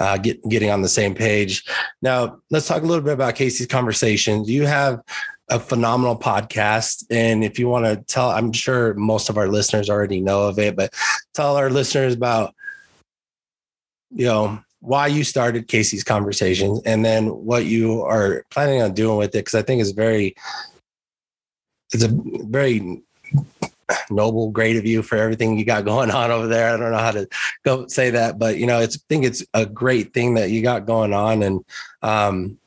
uh, 0.00 0.16
get 0.16 0.40
getting 0.48 0.70
on 0.70 0.82
the 0.82 0.88
same 0.88 1.14
page. 1.14 1.64
Now, 2.02 2.38
let's 2.50 2.68
talk 2.68 2.82
a 2.82 2.86
little 2.86 3.02
bit 3.02 3.14
about 3.14 3.34
Casey's 3.34 3.66
conversation. 3.66 4.44
You 4.44 4.66
have 4.66 5.02
a 5.48 5.58
phenomenal 5.58 6.18
podcast. 6.18 7.04
And 7.10 7.42
if 7.42 7.58
you 7.58 7.68
want 7.68 7.86
to 7.86 7.96
tell, 8.12 8.30
I'm 8.30 8.52
sure 8.52 8.94
most 8.94 9.28
of 9.28 9.38
our 9.38 9.48
listeners 9.48 9.88
already 9.88 10.20
know 10.20 10.46
of 10.46 10.58
it, 10.58 10.76
but 10.76 10.92
tell 11.34 11.56
our 11.56 11.70
listeners 11.70 12.14
about, 12.14 12.54
you 14.10 14.26
know, 14.26 14.62
why 14.80 15.06
you 15.06 15.24
started 15.24 15.68
Casey's 15.68 16.04
conversations 16.04 16.80
and 16.84 17.04
then 17.04 17.26
what 17.28 17.64
you 17.64 18.02
are 18.02 18.44
planning 18.50 18.80
on 18.80 18.94
doing 18.94 19.18
with 19.18 19.34
it. 19.34 19.44
Cause 19.44 19.54
I 19.54 19.62
think 19.62 19.80
it's 19.80 19.90
very, 19.90 20.36
it's 21.92 22.04
a 22.04 22.10
very 22.12 23.02
noble, 24.10 24.50
great 24.50 24.76
of 24.76 24.86
you 24.86 25.02
for 25.02 25.16
everything 25.16 25.58
you 25.58 25.64
got 25.64 25.84
going 25.84 26.10
on 26.10 26.30
over 26.30 26.46
there. 26.46 26.72
I 26.72 26.76
don't 26.76 26.92
know 26.92 26.98
how 26.98 27.12
to 27.12 27.28
go 27.64 27.86
say 27.86 28.10
that, 28.10 28.38
but 28.38 28.58
you 28.58 28.66
know, 28.66 28.80
it's 28.80 28.96
I 28.96 29.00
think 29.08 29.24
it's 29.24 29.44
a 29.54 29.66
great 29.66 30.12
thing 30.14 30.34
that 30.34 30.50
you 30.50 30.62
got 30.62 30.86
going 30.86 31.12
on. 31.12 31.42
And 31.42 31.64
um, 32.02 32.58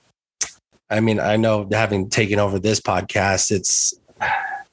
I 0.90 1.00
mean, 1.00 1.20
I 1.20 1.38
know 1.38 1.68
having 1.72 2.10
taken 2.10 2.40
over 2.40 2.60
this 2.60 2.82
podcast, 2.82 3.52
it's 3.52 3.94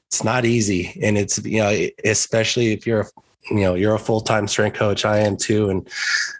it's 0.07 0.23
not 0.23 0.43
easy, 0.45 0.99
and 1.01 1.17
it's 1.17 1.43
you 1.45 1.59
know, 1.59 1.87
especially 2.03 2.73
if 2.73 2.85
you're 2.85 3.01
a 3.01 3.09
you 3.49 3.61
know 3.61 3.75
you're 3.75 3.95
a 3.95 3.99
full 3.99 4.21
time 4.21 4.47
strength 4.47 4.77
coach, 4.77 5.05
I 5.05 5.19
am 5.19 5.37
too, 5.37 5.69
and 5.69 5.89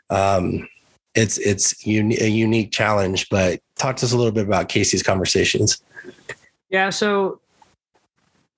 um, 0.10 0.68
it's 1.16 1.38
it's 1.38 1.86
uni- 1.86 2.20
a 2.20 2.28
unique 2.28 2.72
challenge. 2.72 3.30
But 3.30 3.62
talk 3.76 3.98
to 3.98 4.06
us 4.06 4.12
a 4.12 4.18
little 4.18 4.32
bit 4.32 4.46
about 4.46 4.70
Casey's 4.70 5.04
conversations. 5.04 5.82
Yeah, 6.70 6.90
so 6.92 7.40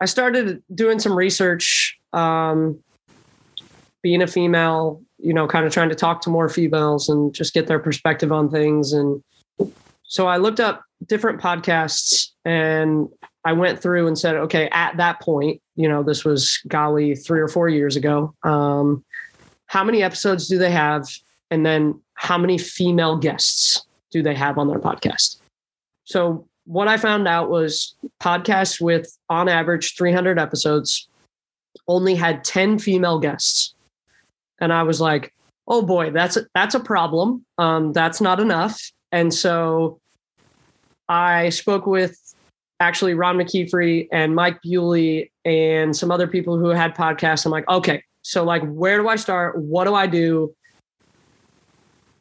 I 0.01 0.05
started 0.05 0.61
doing 0.73 0.99
some 0.99 1.15
research, 1.15 1.97
um, 2.11 2.79
being 4.01 4.21
a 4.21 4.27
female, 4.27 5.01
you 5.19 5.33
know, 5.33 5.47
kind 5.47 5.65
of 5.65 5.71
trying 5.71 5.89
to 5.89 5.95
talk 5.95 6.21
to 6.21 6.29
more 6.29 6.49
females 6.49 7.07
and 7.07 7.33
just 7.33 7.53
get 7.53 7.67
their 7.67 7.79
perspective 7.79 8.31
on 8.31 8.49
things. 8.49 8.93
And 8.93 9.23
so 10.03 10.27
I 10.27 10.37
looked 10.37 10.59
up 10.59 10.83
different 11.05 11.39
podcasts 11.39 12.29
and 12.43 13.07
I 13.43 13.53
went 13.53 13.81
through 13.81 14.07
and 14.07 14.17
said, 14.17 14.35
okay, 14.35 14.69
at 14.71 14.97
that 14.97 15.19
point, 15.21 15.61
you 15.75 15.89
know, 15.89 16.03
this 16.03 16.23
was 16.23 16.59
golly 16.67 17.15
three 17.15 17.39
or 17.39 17.47
four 17.47 17.69
years 17.69 17.95
ago. 17.95 18.35
Um, 18.43 19.03
how 19.65 19.83
many 19.83 20.03
episodes 20.03 20.47
do 20.47 20.57
they 20.57 20.71
have? 20.71 21.07
And 21.49 21.65
then 21.65 21.99
how 22.13 22.37
many 22.37 22.57
female 22.57 23.17
guests 23.17 23.85
do 24.11 24.21
they 24.21 24.35
have 24.35 24.57
on 24.57 24.67
their 24.67 24.79
podcast? 24.79 25.37
So 26.03 26.47
what 26.65 26.87
I 26.87 26.97
found 26.97 27.27
out 27.27 27.49
was 27.49 27.95
podcasts 28.21 28.79
with 28.79 29.17
on 29.29 29.49
average 29.49 29.95
300 29.97 30.37
episodes 30.37 31.07
only 31.87 32.15
had 32.15 32.43
10 32.43 32.79
female 32.79 33.19
guests. 33.19 33.73
And 34.59 34.71
I 34.71 34.83
was 34.83 35.01
like, 35.01 35.33
oh 35.67 35.81
boy, 35.81 36.11
that's 36.11 36.37
that's 36.53 36.75
a 36.75 36.79
problem. 36.79 37.45
Um, 37.57 37.93
that's 37.93 38.21
not 38.21 38.39
enough. 38.39 38.79
And 39.11 39.33
so 39.33 39.99
I 41.09 41.49
spoke 41.49 41.87
with 41.87 42.17
actually 42.81 43.13
Ron 43.13 43.37
McKeefery 43.37 44.07
and 44.11 44.35
Mike 44.35 44.61
Bewley 44.63 45.31
and 45.45 45.95
some 45.95 46.11
other 46.11 46.27
people 46.27 46.57
who 46.57 46.69
had 46.69 46.95
podcasts. 46.95 47.45
I'm 47.45 47.51
like, 47.51 47.67
okay, 47.69 48.03
so 48.23 48.43
like, 48.43 48.63
where 48.63 48.97
do 48.97 49.07
I 49.07 49.15
start? 49.15 49.57
What 49.57 49.85
do 49.85 49.93
I 49.93 50.07
do? 50.07 50.53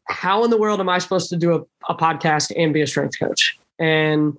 How 0.08 0.44
in 0.44 0.50
the 0.50 0.58
world 0.58 0.78
am 0.80 0.88
I 0.88 0.98
supposed 0.98 1.30
to 1.30 1.36
do 1.36 1.54
a, 1.54 1.92
a 1.92 1.96
podcast 1.96 2.52
and 2.56 2.74
be 2.74 2.82
a 2.82 2.86
strength 2.86 3.18
coach? 3.18 3.58
And 3.78 4.36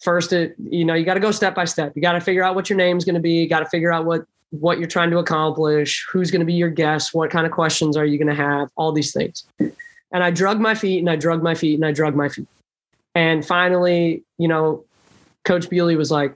first, 0.00 0.32
it 0.32 0.54
you 0.70 0.84
know 0.84 0.94
you 0.94 1.04
got 1.04 1.14
to 1.14 1.20
go 1.20 1.32
step 1.32 1.54
by 1.54 1.64
step. 1.64 1.92
You 1.96 2.02
got 2.02 2.12
to 2.12 2.20
figure 2.20 2.44
out 2.44 2.54
what 2.54 2.70
your 2.70 2.76
name's 2.76 3.04
going 3.04 3.14
to 3.14 3.20
be. 3.20 3.32
You 3.32 3.48
got 3.48 3.60
to 3.60 3.68
figure 3.68 3.92
out 3.92 4.04
what 4.04 4.24
what 4.50 4.78
you're 4.78 4.88
trying 4.88 5.10
to 5.10 5.18
accomplish. 5.18 6.06
Who's 6.12 6.30
going 6.30 6.40
to 6.40 6.46
be 6.46 6.52
your 6.52 6.68
guest? 6.68 7.14
What 7.14 7.30
kind 7.30 7.46
of 7.46 7.52
questions 7.52 7.96
are 7.96 8.04
you 8.04 8.18
going 8.18 8.28
to 8.28 8.34
have? 8.34 8.68
All 8.76 8.92
these 8.92 9.12
things. 9.12 9.44
And 9.58 10.22
I 10.22 10.30
drug 10.30 10.60
my 10.60 10.74
feet 10.74 10.98
and 10.98 11.08
I 11.08 11.16
drug 11.16 11.42
my 11.42 11.54
feet 11.54 11.74
and 11.74 11.86
I 11.86 11.92
drug 11.92 12.14
my 12.14 12.28
feet. 12.28 12.46
And 13.14 13.44
finally, 13.44 14.22
you 14.38 14.48
know, 14.48 14.84
Coach 15.44 15.68
Bewley 15.68 15.96
was 15.96 16.10
like, 16.10 16.34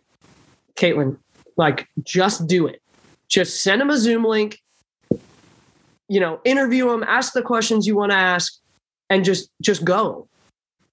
Caitlin, 0.75 1.17
like 1.57 1.89
just 2.03 2.47
do 2.47 2.67
it. 2.67 2.83
Just 3.29 3.63
send 3.63 3.83
him 3.83 3.91
a 3.91 3.99
Zoom 3.99 4.25
link. 4.25 4.61
You 6.09 6.21
know, 6.21 6.41
interview 6.45 6.91
him, 6.91 7.03
ask 7.03 7.33
the 7.33 7.43
questions 7.43 7.87
you 7.87 7.97
want 7.97 8.13
to 8.13 8.19
ask, 8.19 8.61
and 9.11 9.25
just 9.25 9.51
just 9.61 9.85
go 9.85 10.29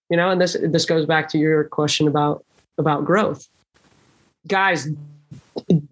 you 0.09 0.17
know 0.17 0.29
and 0.29 0.39
this 0.39 0.55
this 0.61 0.85
goes 0.85 1.05
back 1.05 1.27
to 1.29 1.37
your 1.37 1.65
question 1.65 2.07
about 2.07 2.45
about 2.77 3.05
growth 3.05 3.47
guys 4.47 4.87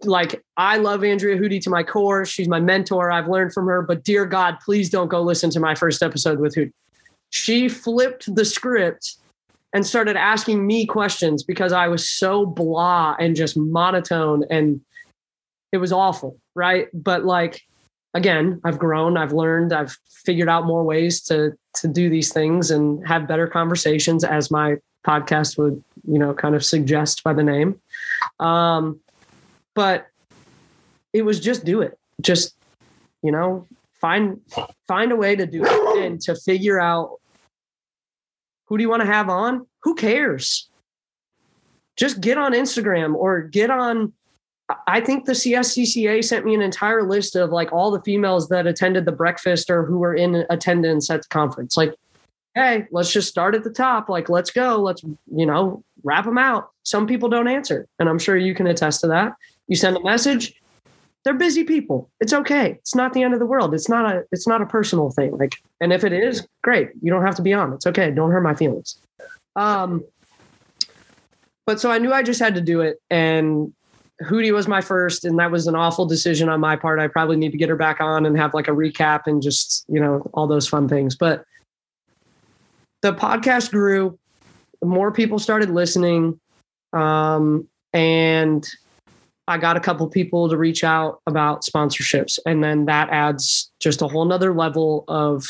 like 0.03 0.43
i 0.57 0.77
love 0.77 1.03
Andrea 1.03 1.37
Hudy 1.37 1.61
to 1.61 1.69
my 1.69 1.83
core 1.83 2.25
she's 2.25 2.47
my 2.47 2.59
mentor 2.59 3.11
i've 3.11 3.27
learned 3.27 3.53
from 3.53 3.65
her 3.67 3.81
but 3.81 4.03
dear 4.03 4.25
god 4.25 4.57
please 4.63 4.89
don't 4.89 5.07
go 5.07 5.21
listen 5.21 5.49
to 5.51 5.59
my 5.59 5.75
first 5.75 6.01
episode 6.03 6.39
with 6.39 6.55
Hudy 6.55 6.71
she 7.29 7.69
flipped 7.69 8.33
the 8.35 8.45
script 8.45 9.15
and 9.73 9.85
started 9.85 10.15
asking 10.15 10.65
me 10.65 10.85
questions 10.85 11.43
because 11.43 11.71
i 11.71 11.87
was 11.87 12.07
so 12.07 12.45
blah 12.45 13.15
and 13.19 13.35
just 13.35 13.57
monotone 13.57 14.43
and 14.49 14.81
it 15.71 15.77
was 15.77 15.91
awful 15.91 16.37
right 16.55 16.87
but 16.93 17.23
like 17.25 17.61
again, 18.13 18.59
I've 18.63 18.79
grown, 18.79 19.17
I've 19.17 19.33
learned, 19.33 19.73
I've 19.73 19.97
figured 20.09 20.49
out 20.49 20.65
more 20.65 20.83
ways 20.83 21.21
to 21.23 21.57
to 21.75 21.87
do 21.87 22.09
these 22.09 22.33
things 22.33 22.69
and 22.71 23.05
have 23.07 23.27
better 23.27 23.47
conversations 23.47 24.23
as 24.23 24.51
my 24.51 24.77
podcast 25.05 25.57
would, 25.57 25.81
you 26.07 26.19
know, 26.19 26.33
kind 26.33 26.53
of 26.53 26.65
suggest 26.65 27.23
by 27.23 27.33
the 27.33 27.43
name. 27.43 27.79
Um, 28.39 28.99
but 29.73 30.07
it 31.13 31.23
was 31.23 31.39
just 31.39 31.63
do 31.63 31.81
it. 31.81 31.97
Just, 32.19 32.55
you 33.23 33.31
know, 33.31 33.67
find 33.99 34.41
find 34.87 35.11
a 35.11 35.15
way 35.15 35.35
to 35.35 35.45
do 35.45 35.63
it 35.65 36.03
and 36.05 36.21
to 36.21 36.35
figure 36.35 36.79
out 36.79 37.19
who 38.71 38.77
do 38.77 38.83
you 38.83 38.89
want 38.89 39.01
to 39.01 39.05
have 39.05 39.27
on? 39.27 39.67
Who 39.83 39.95
cares? 39.95 40.69
Just 41.97 42.21
get 42.21 42.37
on 42.37 42.53
Instagram 42.53 43.15
or 43.15 43.41
get 43.41 43.69
on 43.69 44.13
I 44.87 45.01
think 45.01 45.25
the 45.25 45.33
CSCCA 45.33 46.23
sent 46.23 46.45
me 46.45 46.55
an 46.55 46.61
entire 46.61 47.03
list 47.03 47.35
of 47.35 47.49
like 47.49 47.73
all 47.73 47.91
the 47.91 47.99
females 47.99 48.47
that 48.47 48.65
attended 48.65 49.03
the 49.03 49.11
breakfast 49.11 49.69
or 49.69 49.83
who 49.83 49.97
were 49.99 50.15
in 50.15 50.45
attendance 50.49 51.09
at 51.09 51.23
the 51.23 51.27
conference. 51.27 51.75
Like, 51.75 51.93
hey, 52.55 52.87
let's 52.91 53.11
just 53.11 53.27
start 53.27 53.55
at 53.55 53.65
the 53.65 53.71
top. 53.71 54.07
Like, 54.07 54.29
let's 54.29 54.51
go. 54.51 54.77
Let's, 54.77 55.03
you 55.03 55.45
know, 55.45 55.83
wrap 56.03 56.23
them 56.23 56.37
out. 56.37 56.69
Some 56.83 57.07
people 57.07 57.27
don't 57.27 57.49
answer. 57.49 57.89
And 57.99 58.07
I'm 58.07 58.19
sure 58.19 58.37
you 58.37 58.55
can 58.55 58.67
attest 58.67 59.01
to 59.01 59.07
that. 59.07 59.33
You 59.67 59.75
send 59.75 59.97
a 59.97 60.03
message, 60.03 60.53
they're 61.23 61.33
busy 61.33 61.63
people. 61.63 62.09
It's 62.19 62.33
okay. 62.33 62.71
It's 62.71 62.95
not 62.95 63.13
the 63.13 63.23
end 63.23 63.33
of 63.33 63.39
the 63.39 63.45
world. 63.45 63.73
It's 63.73 63.89
not 63.89 64.11
a 64.11 64.23
it's 64.31 64.47
not 64.47 64.61
a 64.61 64.65
personal 64.65 65.11
thing. 65.11 65.31
Like, 65.37 65.55
and 65.79 65.93
if 65.93 66.03
it 66.03 66.13
is, 66.13 66.47
great. 66.63 66.89
You 67.01 67.11
don't 67.11 67.23
have 67.23 67.35
to 67.35 67.41
be 67.41 67.53
on. 67.53 67.73
It's 67.73 67.85
okay. 67.85 68.11
Don't 68.11 68.31
hurt 68.31 68.41
my 68.41 68.55
feelings. 68.55 68.97
Um 69.55 70.03
but 71.65 71.79
so 71.79 71.91
I 71.91 71.99
knew 71.99 72.11
I 72.11 72.23
just 72.23 72.39
had 72.39 72.55
to 72.55 72.61
do 72.61 72.81
it. 72.81 72.99
And 73.09 73.73
Hudy 74.23 74.51
was 74.51 74.67
my 74.67 74.81
first, 74.81 75.25
and 75.25 75.39
that 75.39 75.51
was 75.51 75.67
an 75.67 75.75
awful 75.75 76.05
decision 76.05 76.49
on 76.49 76.59
my 76.59 76.75
part. 76.75 76.99
I 76.99 77.07
probably 77.07 77.37
need 77.37 77.51
to 77.51 77.57
get 77.57 77.69
her 77.69 77.75
back 77.75 78.01
on 78.01 78.25
and 78.25 78.37
have 78.37 78.53
like 78.53 78.67
a 78.67 78.71
recap 78.71 79.21
and 79.25 79.41
just, 79.41 79.85
you 79.87 79.99
know, 79.99 80.29
all 80.33 80.47
those 80.47 80.67
fun 80.67 80.87
things. 80.87 81.15
But 81.15 81.45
the 83.01 83.13
podcast 83.13 83.71
grew, 83.71 84.17
more 84.83 85.11
people 85.11 85.39
started 85.39 85.69
listening. 85.69 86.39
Um, 86.93 87.67
and 87.93 88.67
I 89.47 89.57
got 89.57 89.77
a 89.77 89.79
couple 89.79 90.07
people 90.07 90.49
to 90.49 90.57
reach 90.57 90.83
out 90.83 91.21
about 91.27 91.63
sponsorships. 91.63 92.39
And 92.45 92.63
then 92.63 92.85
that 92.85 93.09
adds 93.09 93.71
just 93.79 94.01
a 94.01 94.07
whole 94.07 94.25
nother 94.25 94.53
level 94.53 95.03
of 95.07 95.45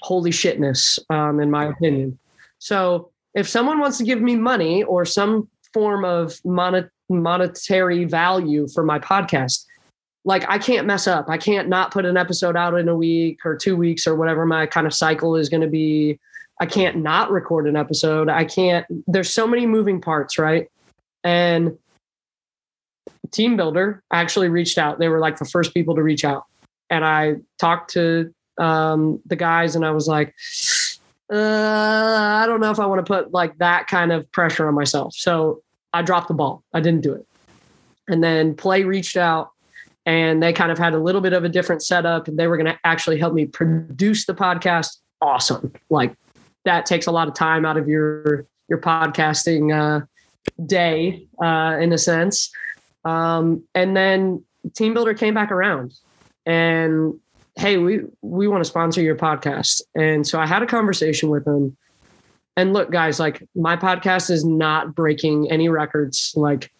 holy 0.00 0.30
shitness, 0.30 0.98
um, 1.10 1.40
in 1.40 1.50
my 1.50 1.66
opinion. 1.66 2.18
So 2.58 3.10
if 3.34 3.48
someone 3.48 3.78
wants 3.78 3.98
to 3.98 4.04
give 4.04 4.20
me 4.20 4.36
money 4.36 4.82
or 4.82 5.04
some 5.04 5.48
form 5.72 6.04
of 6.04 6.40
monet- 6.44 6.88
monetary 7.08 8.04
value 8.04 8.66
for 8.68 8.82
my 8.82 8.98
podcast 8.98 9.64
like 10.24 10.48
I 10.48 10.58
can't 10.58 10.86
mess 10.86 11.06
up. 11.06 11.26
I 11.28 11.36
can't 11.36 11.68
not 11.68 11.92
put 11.92 12.04
an 12.04 12.16
episode 12.16 12.56
out 12.56 12.78
in 12.78 12.88
a 12.88 12.96
week 12.96 13.44
or 13.44 13.56
two 13.56 13.76
weeks 13.76 14.06
or 14.06 14.14
whatever 14.14 14.46
my 14.46 14.66
kind 14.66 14.86
of 14.86 14.94
cycle 14.94 15.36
is 15.36 15.48
going 15.48 15.62
to 15.62 15.68
be. 15.68 16.18
I 16.60 16.66
can't 16.66 16.98
not 16.98 17.30
record 17.30 17.66
an 17.66 17.76
episode. 17.76 18.28
I 18.28 18.44
can't. 18.44 18.86
There's 19.06 19.32
so 19.32 19.46
many 19.46 19.66
moving 19.66 20.00
parts, 20.00 20.38
right? 20.38 20.68
And 21.24 21.76
TeamBuildr 23.28 24.00
actually 24.12 24.48
reached 24.48 24.78
out. 24.78 24.98
They 24.98 25.08
were 25.08 25.18
like 25.18 25.38
the 25.38 25.44
first 25.44 25.72
people 25.74 25.94
to 25.94 26.02
reach 26.02 26.24
out, 26.24 26.44
and 26.90 27.04
I 27.04 27.36
talked 27.58 27.92
to 27.92 28.32
um, 28.58 29.20
the 29.26 29.36
guys, 29.36 29.76
and 29.76 29.84
I 29.84 29.90
was 29.90 30.06
like, 30.08 30.34
uh, 31.32 32.42
I 32.42 32.46
don't 32.46 32.60
know 32.60 32.70
if 32.70 32.78
I 32.78 32.86
want 32.86 33.04
to 33.04 33.10
put 33.10 33.32
like 33.32 33.56
that 33.58 33.86
kind 33.86 34.12
of 34.12 34.30
pressure 34.32 34.68
on 34.68 34.74
myself. 34.74 35.14
So 35.14 35.62
I 35.92 36.02
dropped 36.02 36.28
the 36.28 36.34
ball. 36.34 36.62
I 36.74 36.80
didn't 36.80 37.00
do 37.00 37.14
it. 37.14 37.26
And 38.08 38.22
then 38.22 38.54
Play 38.54 38.84
reached 38.84 39.16
out 39.16 39.50
and 40.04 40.42
they 40.42 40.52
kind 40.52 40.70
of 40.70 40.78
had 40.78 40.92
a 40.92 40.98
little 40.98 41.20
bit 41.20 41.32
of 41.32 41.44
a 41.44 41.48
different 41.48 41.82
setup 41.82 42.28
and 42.28 42.38
they 42.38 42.46
were 42.48 42.56
going 42.56 42.66
to 42.66 42.78
actually 42.84 43.18
help 43.18 43.32
me 43.32 43.46
produce 43.46 44.26
the 44.26 44.34
podcast. 44.34 44.98
Awesome. 45.22 45.72
Like 45.88 46.14
that 46.64 46.84
takes 46.84 47.06
a 47.06 47.12
lot 47.12 47.28
of 47.28 47.34
time 47.34 47.64
out 47.64 47.76
of 47.76 47.88
your 47.88 48.46
your 48.68 48.78
podcasting 48.78 49.72
uh, 49.72 50.04
day 50.66 51.26
uh, 51.42 51.78
in 51.80 51.92
a 51.92 51.98
sense. 51.98 52.50
Um, 53.04 53.64
and 53.74 53.96
then 53.96 54.44
TeamBuildr 54.68 55.18
came 55.18 55.34
back 55.34 55.50
around 55.50 55.92
and 56.46 57.18
hey, 57.56 57.76
we 57.76 58.00
we 58.22 58.48
want 58.48 58.62
to 58.62 58.68
sponsor 58.68 59.02
your 59.02 59.16
podcast. 59.16 59.82
And 59.94 60.26
so 60.26 60.40
I 60.40 60.46
had 60.46 60.62
a 60.62 60.66
conversation 60.66 61.28
with 61.28 61.44
them 61.44 61.76
and 62.56 62.72
look, 62.72 62.90
guys, 62.90 63.18
like 63.18 63.46
my 63.54 63.76
podcast 63.76 64.30
is 64.30 64.44
not 64.44 64.94
breaking 64.94 65.50
any 65.50 65.68
records. 65.68 66.32
Like 66.36 66.70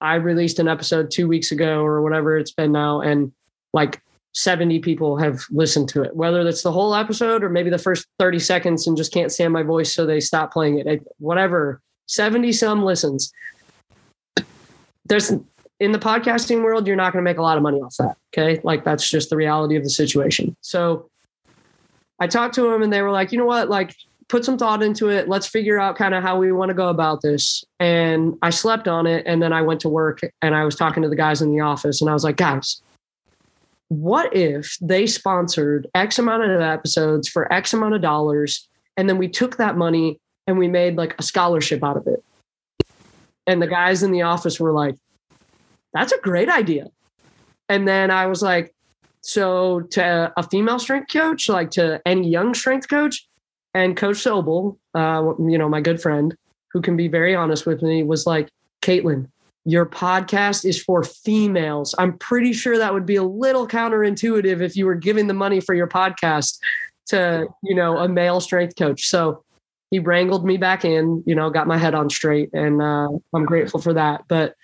I 0.00 0.16
released 0.16 0.58
an 0.58 0.68
episode 0.68 1.10
two 1.10 1.26
weeks 1.26 1.52
ago 1.52 1.80
or 1.84 2.02
whatever 2.02 2.36
it's 2.36 2.52
been 2.52 2.72
now, 2.72 3.00
and 3.00 3.32
like 3.72 4.00
70 4.32 4.80
people 4.80 5.16
have 5.16 5.44
listened 5.50 5.88
to 5.90 6.02
it, 6.02 6.14
whether 6.14 6.44
that's 6.44 6.62
the 6.62 6.72
whole 6.72 6.94
episode 6.94 7.42
or 7.42 7.48
maybe 7.48 7.70
the 7.70 7.78
first 7.78 8.06
30 8.18 8.38
seconds 8.38 8.86
and 8.86 8.96
just 8.96 9.12
can't 9.12 9.32
stand 9.32 9.52
my 9.52 9.62
voice. 9.62 9.94
So 9.94 10.04
they 10.04 10.20
stop 10.20 10.52
playing 10.52 10.78
it. 10.80 11.06
Whatever, 11.18 11.80
70 12.06 12.52
some 12.52 12.84
listens. 12.84 13.32
There's 15.06 15.32
in 15.80 15.92
the 15.92 15.98
podcasting 15.98 16.62
world, 16.62 16.86
you're 16.86 16.96
not 16.96 17.12
going 17.12 17.24
to 17.24 17.28
make 17.28 17.38
a 17.38 17.42
lot 17.42 17.56
of 17.56 17.62
money 17.62 17.78
off 17.78 17.96
that. 17.98 18.16
Okay. 18.36 18.60
Like 18.64 18.84
that's 18.84 19.08
just 19.08 19.30
the 19.30 19.36
reality 19.36 19.76
of 19.76 19.84
the 19.84 19.90
situation. 19.90 20.56
So 20.60 21.10
I 22.18 22.26
talked 22.26 22.54
to 22.54 22.62
them 22.62 22.82
and 22.82 22.92
they 22.92 23.02
were 23.02 23.10
like, 23.10 23.32
you 23.32 23.38
know 23.38 23.44
what? 23.44 23.68
Like, 23.68 23.94
put 24.28 24.44
some 24.44 24.58
thought 24.58 24.82
into 24.82 25.08
it. 25.08 25.28
Let's 25.28 25.46
figure 25.46 25.78
out 25.78 25.96
kind 25.96 26.14
of 26.14 26.22
how 26.22 26.38
we 26.38 26.50
want 26.50 26.70
to 26.70 26.74
go 26.74 26.88
about 26.88 27.22
this. 27.22 27.64
And 27.78 28.36
I 28.42 28.50
slept 28.50 28.88
on 28.88 29.06
it. 29.06 29.24
And 29.26 29.40
then 29.40 29.52
I 29.52 29.62
went 29.62 29.80
to 29.82 29.88
work 29.88 30.20
and 30.42 30.54
I 30.54 30.64
was 30.64 30.74
talking 30.74 31.02
to 31.02 31.08
the 31.08 31.16
guys 31.16 31.42
in 31.42 31.52
the 31.52 31.60
office 31.60 32.00
and 32.00 32.10
I 32.10 32.12
was 32.12 32.24
like, 32.24 32.36
guys, 32.36 32.82
what 33.88 34.34
if 34.34 34.76
they 34.80 35.06
sponsored 35.06 35.86
X 35.94 36.18
amount 36.18 36.42
of 36.42 36.60
episodes 36.60 37.28
for 37.28 37.52
X 37.52 37.72
amount 37.72 37.94
of 37.94 38.02
dollars? 38.02 38.68
And 38.96 39.08
then 39.08 39.18
we 39.18 39.28
took 39.28 39.58
that 39.58 39.76
money 39.76 40.18
and 40.46 40.58
we 40.58 40.66
made 40.66 40.96
like 40.96 41.14
a 41.18 41.22
scholarship 41.22 41.84
out 41.84 41.96
of 41.96 42.06
it. 42.08 42.24
And 43.46 43.62
the 43.62 43.68
guys 43.68 44.02
in 44.02 44.10
the 44.10 44.22
office 44.22 44.58
were 44.58 44.72
like, 44.72 44.96
that's 45.96 46.12
a 46.12 46.20
great 46.20 46.48
idea. 46.48 46.88
And 47.68 47.88
then 47.88 48.10
I 48.10 48.26
was 48.26 48.42
like, 48.42 48.74
so 49.20 49.80
to 49.80 50.32
a 50.36 50.42
female 50.42 50.78
strength 50.78 51.12
coach, 51.12 51.48
like 51.48 51.70
to 51.72 52.00
any 52.06 52.28
young 52.28 52.54
strength 52.54 52.88
coach, 52.88 53.26
and 53.74 53.96
Coach 53.96 54.16
Sobel, 54.16 54.78
uh, 54.94 55.34
you 55.38 55.58
know, 55.58 55.68
my 55.68 55.80
good 55.80 56.00
friend, 56.00 56.34
who 56.72 56.80
can 56.80 56.96
be 56.96 57.08
very 57.08 57.34
honest 57.34 57.66
with 57.66 57.82
me, 57.82 58.02
was 58.02 58.26
like, 58.26 58.48
Caitlin, 58.80 59.28
your 59.64 59.84
podcast 59.84 60.64
is 60.64 60.82
for 60.82 61.02
females. 61.02 61.94
I'm 61.98 62.16
pretty 62.18 62.52
sure 62.52 62.78
that 62.78 62.94
would 62.94 63.04
be 63.04 63.16
a 63.16 63.22
little 63.22 63.66
counterintuitive 63.66 64.60
if 64.60 64.76
you 64.76 64.86
were 64.86 64.94
giving 64.94 65.26
the 65.26 65.34
money 65.34 65.60
for 65.60 65.74
your 65.74 65.88
podcast 65.88 66.58
to, 67.06 67.48
you 67.62 67.74
know, 67.74 67.98
a 67.98 68.08
male 68.08 68.40
strength 68.40 68.76
coach. 68.76 69.08
So 69.08 69.42
he 69.90 69.98
wrangled 69.98 70.44
me 70.44 70.56
back 70.56 70.84
in, 70.84 71.22
you 71.26 71.34
know, 71.34 71.50
got 71.50 71.66
my 71.66 71.76
head 71.76 71.94
on 71.94 72.08
straight, 72.08 72.50
and 72.52 72.80
uh, 72.80 73.08
I'm 73.34 73.44
grateful 73.44 73.80
for 73.80 73.92
that. 73.92 74.24
But 74.28 74.54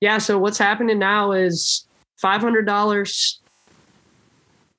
yeah, 0.00 0.18
so 0.18 0.38
what's 0.38 0.58
happening 0.58 0.98
now 0.98 1.32
is 1.32 1.86
$500 2.22 3.38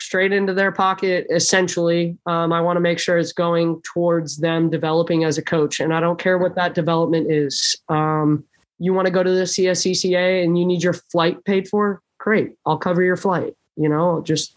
straight 0.05 0.31
into 0.31 0.53
their 0.53 0.71
pocket 0.71 1.25
essentially. 1.31 2.17
Um, 2.25 2.53
i 2.53 2.61
want 2.61 2.77
to 2.77 2.81
make 2.81 2.99
sure 2.99 3.17
it's 3.17 3.33
going 3.33 3.81
towards 3.81 4.37
them 4.37 4.69
developing 4.69 5.23
as 5.23 5.37
a 5.37 5.41
coach 5.41 5.79
and 5.79 5.93
i 5.93 5.99
don't 5.99 6.19
care 6.19 6.37
what 6.37 6.55
that 6.55 6.75
development 6.75 7.31
is. 7.31 7.75
Um, 7.89 8.43
you 8.77 8.93
want 8.93 9.07
to 9.07 9.11
go 9.11 9.23
to 9.23 9.31
the 9.31 9.43
cscca 9.43 10.43
and 10.43 10.57
you 10.59 10.65
need 10.65 10.83
your 10.83 10.93
flight 10.93 11.43
paid 11.43 11.67
for? 11.67 12.01
Great 12.19 12.53
i'll 12.65 12.77
cover 12.77 13.03
your 13.03 13.17
flight 13.17 13.55
you 13.75 13.89
know 13.89 14.21
just 14.21 14.55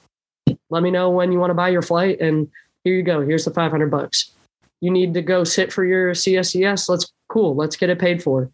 let 0.71 0.83
me 0.83 0.91
know 0.91 1.11
when 1.11 1.33
you 1.33 1.39
want 1.39 1.51
to 1.51 1.55
buy 1.55 1.69
your 1.69 1.83
flight 1.83 2.21
and 2.21 2.49
here 2.85 2.95
you 2.95 3.03
go 3.03 3.21
here's 3.21 3.45
the 3.45 3.51
500 3.51 3.91
bucks. 3.91 4.33
You 4.81 4.91
need 4.91 5.15
to 5.15 5.23
go 5.23 5.45
sit 5.45 5.73
for 5.73 5.85
your 5.85 6.13
cscs 6.13 6.89
let's 6.89 7.11
cool 7.29 7.55
let's 7.55 7.77
get 7.77 7.91
it 7.91 7.99
paid 7.99 8.23
for. 8.23 8.51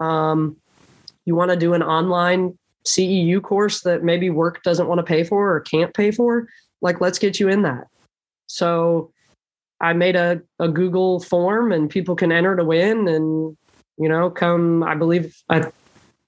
Um, 0.00 0.56
you 1.24 1.34
want 1.34 1.50
to 1.50 1.56
do 1.56 1.74
an 1.74 1.82
online 1.82 2.58
CEU 2.84 3.42
course 3.42 3.82
that 3.82 4.02
maybe 4.02 4.30
work 4.30 4.62
doesn't 4.62 4.88
want 4.88 4.98
to 4.98 5.04
pay 5.04 5.24
for 5.24 5.54
or 5.54 5.60
can't 5.60 5.94
pay 5.94 6.10
for, 6.10 6.48
like 6.80 7.00
let's 7.00 7.18
get 7.18 7.38
you 7.38 7.48
in 7.48 7.62
that. 7.62 7.86
So 8.46 9.12
I 9.80 9.92
made 9.92 10.16
a, 10.16 10.40
a 10.58 10.68
Google 10.68 11.20
form 11.20 11.72
and 11.72 11.88
people 11.90 12.16
can 12.16 12.32
enter 12.32 12.56
to 12.56 12.64
win. 12.64 13.08
And, 13.08 13.56
you 13.98 14.08
know, 14.08 14.30
come, 14.30 14.82
I 14.82 14.94
believe 14.94 15.36
at 15.48 15.72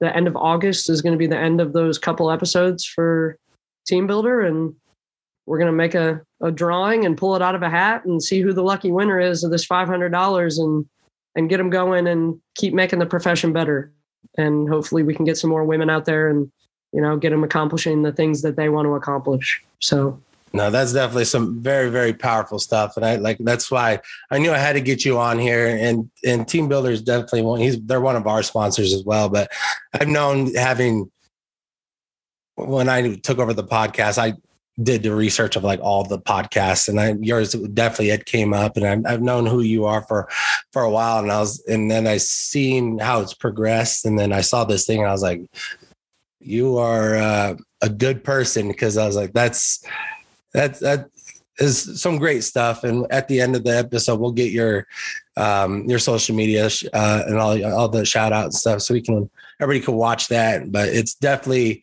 the 0.00 0.14
end 0.14 0.26
of 0.26 0.36
August 0.36 0.88
is 0.90 1.02
going 1.02 1.12
to 1.12 1.18
be 1.18 1.26
the 1.26 1.38
end 1.38 1.60
of 1.60 1.72
those 1.72 1.98
couple 1.98 2.30
episodes 2.30 2.84
for 2.84 3.36
TeamBuildr. 3.90 4.46
And 4.46 4.74
we're 5.46 5.58
going 5.58 5.70
to 5.70 5.76
make 5.76 5.94
a, 5.94 6.22
a 6.40 6.50
drawing 6.50 7.04
and 7.04 7.18
pull 7.18 7.36
it 7.36 7.42
out 7.42 7.54
of 7.54 7.62
a 7.62 7.70
hat 7.70 8.04
and 8.04 8.22
see 8.22 8.40
who 8.40 8.52
the 8.52 8.62
lucky 8.62 8.90
winner 8.90 9.20
is 9.20 9.44
of 9.44 9.50
this 9.50 9.66
$500 9.66 10.58
and, 10.58 10.86
and 11.36 11.48
get 11.48 11.58
them 11.58 11.70
going 11.70 12.06
and 12.06 12.40
keep 12.54 12.74
making 12.74 13.00
the 13.00 13.06
profession 13.06 13.52
better 13.52 13.92
and 14.36 14.68
hopefully 14.68 15.02
we 15.02 15.14
can 15.14 15.24
get 15.24 15.36
some 15.36 15.50
more 15.50 15.64
women 15.64 15.90
out 15.90 16.04
there 16.04 16.28
and 16.28 16.50
you 16.92 17.00
know 17.00 17.16
get 17.16 17.30
them 17.30 17.44
accomplishing 17.44 18.02
the 18.02 18.12
things 18.12 18.42
that 18.42 18.56
they 18.56 18.68
want 18.68 18.86
to 18.86 18.94
accomplish. 18.94 19.62
So 19.80 20.20
no 20.52 20.70
that's 20.70 20.92
definitely 20.92 21.24
some 21.24 21.60
very 21.62 21.90
very 21.90 22.12
powerful 22.12 22.58
stuff. 22.58 22.96
And 22.96 23.04
i 23.04 23.16
like 23.16 23.38
that's 23.40 23.70
why 23.70 24.00
i 24.30 24.38
knew 24.38 24.52
i 24.52 24.58
had 24.58 24.74
to 24.74 24.80
get 24.80 25.04
you 25.04 25.18
on 25.18 25.38
here. 25.38 25.66
And 25.66 26.10
and 26.24 26.46
TeamBuildr's 26.46 27.02
definitely 27.02 27.42
one 27.42 27.60
he's 27.60 27.80
they're 27.82 28.00
one 28.00 28.16
of 28.16 28.26
our 28.26 28.42
sponsors 28.42 28.92
as 28.92 29.04
well. 29.04 29.28
But 29.28 29.50
i've 29.92 30.08
known 30.08 30.54
having 30.54 31.10
when 32.56 32.88
i 32.88 33.16
took 33.16 33.38
over 33.38 33.52
the 33.52 33.64
podcast 33.64 34.16
i 34.16 34.32
did 34.82 35.02
the 35.02 35.14
research 35.14 35.54
of 35.56 35.62
like 35.62 35.80
all 35.80 36.02
the 36.02 36.18
podcasts 36.18 36.88
and 36.88 36.98
I, 36.98 37.14
yours 37.20 37.52
definitely 37.52 38.10
it 38.10 38.24
came 38.24 38.52
up 38.52 38.76
and 38.76 38.84
I've, 38.84 39.06
I've 39.06 39.22
known 39.22 39.46
who 39.46 39.60
you 39.60 39.84
are 39.84 40.02
for 40.02 40.28
for 40.72 40.82
a 40.82 40.90
while 40.90 41.20
and 41.20 41.30
I 41.30 41.38
was 41.38 41.62
and 41.68 41.90
then 41.90 42.06
I 42.06 42.16
seen 42.16 42.98
how 42.98 43.20
it's 43.20 43.34
progressed 43.34 44.04
and 44.04 44.18
then 44.18 44.32
I 44.32 44.40
saw 44.40 44.64
this 44.64 44.84
thing 44.84 44.98
and 44.98 45.08
I 45.08 45.12
was 45.12 45.22
like 45.22 45.42
you 46.40 46.76
are 46.78 47.14
uh, 47.14 47.54
a 47.82 47.88
good 47.88 48.24
person 48.24 48.68
because 48.68 48.96
I 48.96 49.06
was 49.06 49.16
like 49.16 49.32
that's 49.32 49.84
that's 50.52 50.80
that 50.80 51.08
is 51.58 52.00
some 52.00 52.18
great 52.18 52.42
stuff 52.42 52.82
and 52.82 53.06
at 53.10 53.28
the 53.28 53.40
end 53.40 53.54
of 53.54 53.62
the 53.62 53.76
episode 53.76 54.18
we'll 54.18 54.32
get 54.32 54.50
your 54.50 54.88
um 55.36 55.84
your 55.88 56.00
social 56.00 56.34
media 56.34 56.68
uh, 56.92 57.22
and 57.26 57.38
all 57.38 57.64
all 57.72 57.88
the 57.88 58.04
shout 58.04 58.32
out 58.32 58.46
and 58.46 58.54
stuff 58.54 58.82
so 58.82 58.92
we 58.92 59.00
can 59.00 59.30
everybody 59.60 59.84
can 59.84 59.94
watch 59.94 60.26
that 60.26 60.72
but 60.72 60.88
it's 60.88 61.14
definitely 61.14 61.82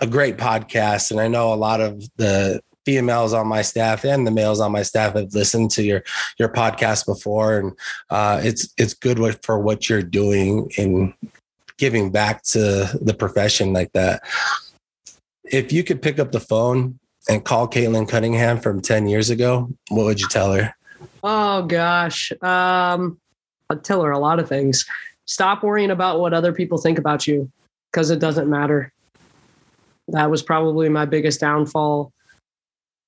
a 0.00 0.06
great 0.06 0.36
podcast. 0.36 1.10
And 1.10 1.20
I 1.20 1.28
know 1.28 1.52
a 1.52 1.56
lot 1.56 1.80
of 1.80 2.02
the 2.16 2.60
females 2.88 3.34
on 3.34 3.46
my 3.46 3.60
staff 3.60 4.02
and 4.02 4.26
the 4.26 4.30
males 4.30 4.60
on 4.60 4.72
my 4.72 4.82
staff 4.82 5.14
have 5.14 5.34
listened 5.34 5.70
to 5.70 5.82
your 5.82 6.02
your 6.38 6.48
podcast 6.48 7.04
before, 7.04 7.58
and 7.58 7.72
uh, 8.08 8.40
it's 8.42 8.72
it's 8.78 8.94
good 8.94 9.18
for 9.44 9.58
what 9.58 9.90
you're 9.90 10.02
doing 10.02 10.70
in 10.78 11.12
giving 11.76 12.10
back 12.10 12.42
to 12.42 12.88
the 13.02 13.12
profession 13.12 13.74
like 13.74 13.92
that. 13.92 14.22
If 15.44 15.70
you 15.70 15.84
could 15.84 16.00
pick 16.00 16.18
up 16.18 16.32
the 16.32 16.40
phone 16.40 16.98
and 17.28 17.44
call 17.44 17.68
Caitlin 17.68 18.08
Cunningham 18.08 18.58
from 18.58 18.80
ten 18.80 19.06
years 19.06 19.28
ago, 19.28 19.68
what 19.90 20.04
would 20.04 20.20
you 20.20 20.28
tell 20.28 20.54
her? 20.54 20.74
Oh 21.22 21.66
gosh, 21.66 22.32
um, 22.40 23.20
I'd 23.68 23.84
tell 23.84 24.02
her 24.02 24.12
a 24.12 24.18
lot 24.18 24.38
of 24.38 24.48
things. 24.48 24.86
Stop 25.26 25.62
worrying 25.62 25.90
about 25.90 26.20
what 26.20 26.32
other 26.32 26.54
people 26.54 26.78
think 26.78 26.98
about 26.98 27.26
you 27.26 27.52
because 27.92 28.10
it 28.10 28.18
doesn't 28.18 28.48
matter 28.48 28.94
that 30.08 30.30
was 30.30 30.42
probably 30.42 30.88
my 30.88 31.04
biggest 31.04 31.40
downfall. 31.40 32.12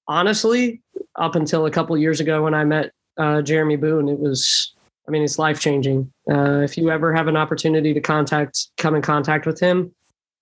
Honestly, 0.09 0.81
up 1.17 1.35
until 1.35 1.67
a 1.67 1.71
couple 1.71 1.97
years 1.97 2.21
ago 2.21 2.43
when 2.45 2.55
I 2.55 2.65
met 2.65 2.93
uh, 3.17 3.43
Jeremy 3.43 3.77
Boone, 3.77 4.09
it 4.09 4.19
was, 4.19 4.75
I 5.07 5.11
mean, 5.11 5.23
it's 5.23 5.39
life 5.39 5.61
changing. 5.61 6.13
Uh, 6.31 6.61
if 6.61 6.77
you 6.77 6.91
ever 6.91 7.15
have 7.15 7.29
an 7.29 7.37
opportunity 7.37 7.95
to 7.95 8.01
contact, 8.01 8.69
come 8.77 8.95
in 8.95 9.03
contact 9.03 9.47
with 9.47 9.61
him, 9.61 9.95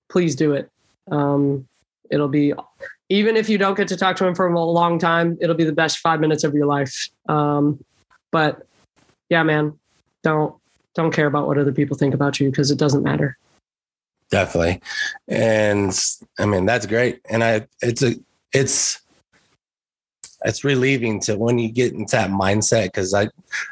please 0.08 0.34
do 0.34 0.52
it. 0.52 0.70
Um, 1.10 1.66
it'll 2.10 2.28
be, 2.28 2.52
even 3.08 3.36
if 3.36 3.48
you 3.48 3.58
don't 3.58 3.76
get 3.76 3.88
to 3.88 3.96
talk 3.96 4.16
to 4.16 4.26
him 4.26 4.34
for 4.34 4.46
a 4.46 4.64
long 4.64 4.98
time, 4.98 5.38
it'll 5.40 5.56
be 5.56 5.64
the 5.64 5.72
best 5.72 5.98
five 5.98 6.20
minutes 6.20 6.44
of 6.44 6.54
your 6.54 6.66
life. 6.66 7.08
Um, 7.28 7.82
but 8.30 8.66
yeah, 9.28 9.42
man, 9.42 9.78
don't 10.22 10.54
don't 10.94 11.12
care 11.12 11.26
about 11.26 11.46
what 11.46 11.58
other 11.58 11.72
people 11.72 11.96
think 11.96 12.12
about 12.12 12.40
you 12.40 12.50
because 12.50 12.70
it 12.70 12.78
doesn't 12.78 13.02
matter. 13.02 13.38
Definitely. 14.30 14.80
And 15.26 15.98
I 16.38 16.46
mean, 16.46 16.66
that's 16.66 16.86
great. 16.86 17.20
And 17.30 17.42
I, 17.42 17.66
it's 17.80 18.02
a, 18.02 18.14
it's, 18.52 19.00
it's 20.44 20.64
relieving 20.64 21.20
to 21.20 21.36
when 21.36 21.58
you 21.58 21.70
get 21.70 21.92
into 21.92 22.16
that 22.16 22.30
mindset 22.30 22.84
because 22.84 23.14
I, 23.14 23.28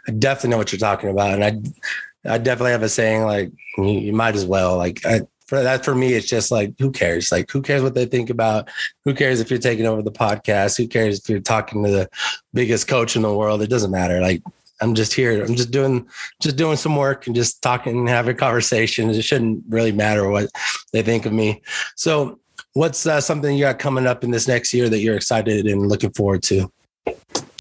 I 0.09 0.13
definitely 0.19 0.51
know 0.51 0.59
what 0.59 0.73
you're 0.73 0.79
talking 0.79 1.11
about, 1.11 1.41
and 1.41 1.45
I, 1.45 2.35
I 2.35 2.39
definitely 2.39 2.73
have 2.73 2.83
a 2.83 2.89
saying 2.89 3.23
like 3.23 3.53
you, 3.79 3.85
you 3.85 4.13
might 4.13 4.35
as 4.35 4.45
well. 4.45 4.77
Like 4.77 5.05
I, 5.07 5.21
for 5.47 5.63
that 5.63 5.85
for 5.85 5.95
me 5.95 6.15
it's 6.15 6.27
just 6.27 6.51
like 6.51 6.75
who 6.79 6.91
cares? 6.91 7.31
Like 7.31 7.51
who 7.51 7.63
cares 7.63 7.83
what 7.83 7.95
they 7.95 8.07
think 8.07 8.31
about? 8.31 8.69
Who 9.05 9.15
cares 9.15 9.41
if 9.41 9.51
you're 9.51 9.61
taking 9.61 9.87
over 9.87 10.03
the 10.03 10.11
podcast? 10.11 10.77
Who 10.77 10.89
cares 10.89 11.21
if 11.21 11.29
you're 11.29 11.41
talking 11.41 11.85
to 11.85 11.91
the 11.91 12.11
biggest 12.53 12.89
coach 12.89 13.15
in 13.15 13.23
the 13.23 13.33
world? 13.33 13.63
It 13.63 13.71
doesn't 13.71 13.93
matter. 13.93 14.21
Like 14.21 14.43
I'm 14.81 14.95
just 14.95 15.15
here. 15.15 15.43
I'm 15.43 15.55
just 15.55 15.71
doing 15.71 16.07
just 16.41 16.57
doing 16.57 16.77
some 16.77 16.97
work 16.97 17.27
and 17.27 17.35
just 17.35 17.63
talking 17.63 17.99
and 17.99 18.09
having 18.09 18.37
conversations. 18.37 19.17
It 19.17 19.23
shouldn't 19.23 19.65
really 19.69 19.93
matter 19.93 20.29
what 20.29 20.49
they 20.93 21.03
think 21.03 21.27
of 21.27 21.33
me. 21.33 21.63
So, 21.95 22.39
what's 22.75 23.07
uh, 23.07 23.21
something 23.21 23.57
you 23.57 23.65
got 23.65 23.79
coming 23.79 24.07
up 24.07 24.23
in 24.23 24.31
this 24.31 24.47
next 24.47 24.75
year 24.75 24.89
that 24.89 24.99
you're 24.99 25.17
excited 25.17 25.67
and 25.67 25.89
looking 25.89 26.11
forward 26.11 26.43
to? 26.45 26.71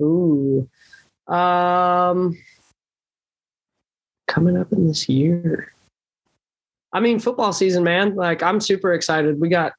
Ooh, 0.02 0.68
um, 1.28 2.38
coming 4.28 4.58
up 4.58 4.72
in 4.74 4.88
this 4.88 5.08
year. 5.08 5.72
I 6.92 7.00
mean, 7.00 7.20
football 7.20 7.54
season, 7.54 7.84
man. 7.84 8.16
Like, 8.16 8.42
I'm 8.42 8.62
super 8.62 8.94
excited. 8.94 9.40
We 9.40 9.50
got 9.50 9.74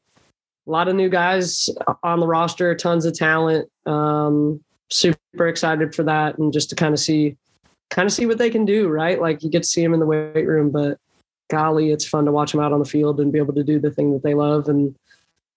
a 0.66 0.70
lot 0.70 0.88
of 0.88 0.96
new 0.96 1.08
guys 1.08 1.70
on 2.02 2.20
the 2.20 2.26
roster, 2.26 2.74
tons 2.74 3.04
of 3.06 3.14
talent. 3.14 3.70
Um, 3.86 4.60
super 4.90 5.48
excited 5.48 5.94
for 5.94 6.02
that 6.04 6.38
and 6.38 6.52
just 6.52 6.70
to 6.70 6.76
kind 6.76 6.94
of 6.94 7.00
see 7.00 7.36
kind 7.90 8.06
of 8.06 8.12
see 8.12 8.26
what 8.26 8.38
they 8.38 8.50
can 8.50 8.64
do, 8.64 8.88
right? 8.88 9.20
Like 9.20 9.42
you 9.42 9.50
get 9.50 9.62
to 9.62 9.68
see 9.68 9.82
them 9.82 9.94
in 9.94 10.00
the 10.00 10.06
weight 10.06 10.46
room, 10.46 10.70
but 10.70 10.98
golly, 11.48 11.92
it's 11.92 12.06
fun 12.06 12.24
to 12.24 12.32
watch 12.32 12.52
them 12.52 12.60
out 12.60 12.72
on 12.72 12.80
the 12.80 12.84
field 12.84 13.20
and 13.20 13.32
be 13.32 13.38
able 13.38 13.54
to 13.54 13.64
do 13.64 13.78
the 13.78 13.90
thing 13.90 14.12
that 14.12 14.22
they 14.22 14.34
love. 14.34 14.68
And 14.68 14.96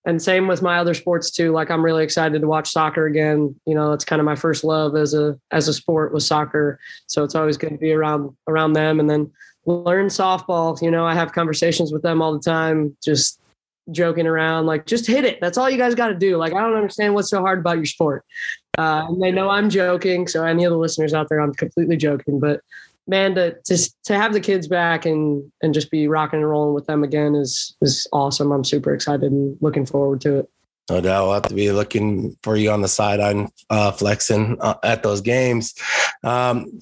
and 0.05 0.21
same 0.21 0.47
with 0.47 0.61
my 0.61 0.79
other 0.79 0.93
sports 0.93 1.29
too. 1.29 1.51
Like 1.51 1.69
I'm 1.69 1.83
really 1.83 2.03
excited 2.03 2.41
to 2.41 2.47
watch 2.47 2.71
soccer 2.71 3.05
again. 3.05 3.53
You 3.65 3.75
know, 3.75 3.89
that's 3.89 4.05
kind 4.05 4.19
of 4.19 4.25
my 4.25 4.35
first 4.35 4.63
love 4.63 4.95
as 4.95 5.13
a 5.13 5.37
as 5.51 5.67
a 5.67 5.73
sport 5.73 6.13
was 6.13 6.25
soccer. 6.25 6.79
So 7.07 7.23
it's 7.23 7.35
always 7.35 7.57
good 7.57 7.71
to 7.71 7.77
be 7.77 7.91
around 7.91 8.35
around 8.47 8.73
them. 8.73 8.99
And 8.99 9.09
then 9.09 9.31
learn 9.65 10.07
softball. 10.07 10.81
You 10.81 10.91
know, 10.91 11.05
I 11.05 11.13
have 11.13 11.33
conversations 11.33 11.91
with 11.91 12.01
them 12.01 12.21
all 12.21 12.33
the 12.33 12.39
time, 12.39 12.95
just 13.03 13.38
joking 13.91 14.27
around, 14.27 14.65
like 14.65 14.85
just 14.85 15.07
hit 15.07 15.25
it. 15.25 15.39
That's 15.41 15.57
all 15.57 15.69
you 15.69 15.77
guys 15.77 15.95
got 15.95 16.07
to 16.07 16.15
do. 16.15 16.37
Like 16.37 16.53
I 16.53 16.61
don't 16.61 16.75
understand 16.75 17.13
what's 17.13 17.29
so 17.29 17.41
hard 17.41 17.59
about 17.59 17.77
your 17.77 17.85
sport. 17.85 18.25
Uh, 18.77 19.05
and 19.09 19.21
they 19.21 19.31
know 19.31 19.49
I'm 19.49 19.69
joking. 19.69 20.27
So 20.27 20.45
any 20.45 20.63
of 20.63 20.71
the 20.71 20.77
listeners 20.77 21.13
out 21.13 21.27
there, 21.29 21.39
I'm 21.39 21.53
completely 21.53 21.97
joking. 21.97 22.39
But 22.39 22.61
man, 23.07 23.35
to 23.35 23.57
just 23.65 23.95
to 24.05 24.15
have 24.15 24.33
the 24.33 24.39
kids 24.39 24.67
back 24.67 25.05
and 25.05 25.51
and 25.61 25.73
just 25.73 25.91
be 25.91 26.07
rocking 26.07 26.39
and 26.39 26.49
rolling 26.49 26.73
with 26.73 26.85
them 26.85 27.03
again 27.03 27.35
is 27.35 27.75
is 27.81 28.07
awesome. 28.13 28.51
I'm 28.51 28.63
super 28.63 28.93
excited 28.93 29.31
and 29.31 29.57
looking 29.61 29.85
forward 29.85 30.21
to 30.21 30.39
it. 30.39 30.49
No 30.89 31.01
doubt, 31.01 31.25
we'll 31.25 31.33
have 31.33 31.43
to 31.43 31.53
be 31.53 31.71
looking 31.71 32.35
for 32.41 32.55
you 32.55 32.71
on 32.71 32.81
the 32.81 32.87
sideline, 32.87 33.49
uh, 33.69 33.91
flexing 33.91 34.57
uh, 34.59 34.75
at 34.83 35.03
those 35.03 35.21
games. 35.21 35.75
Um, 36.23 36.81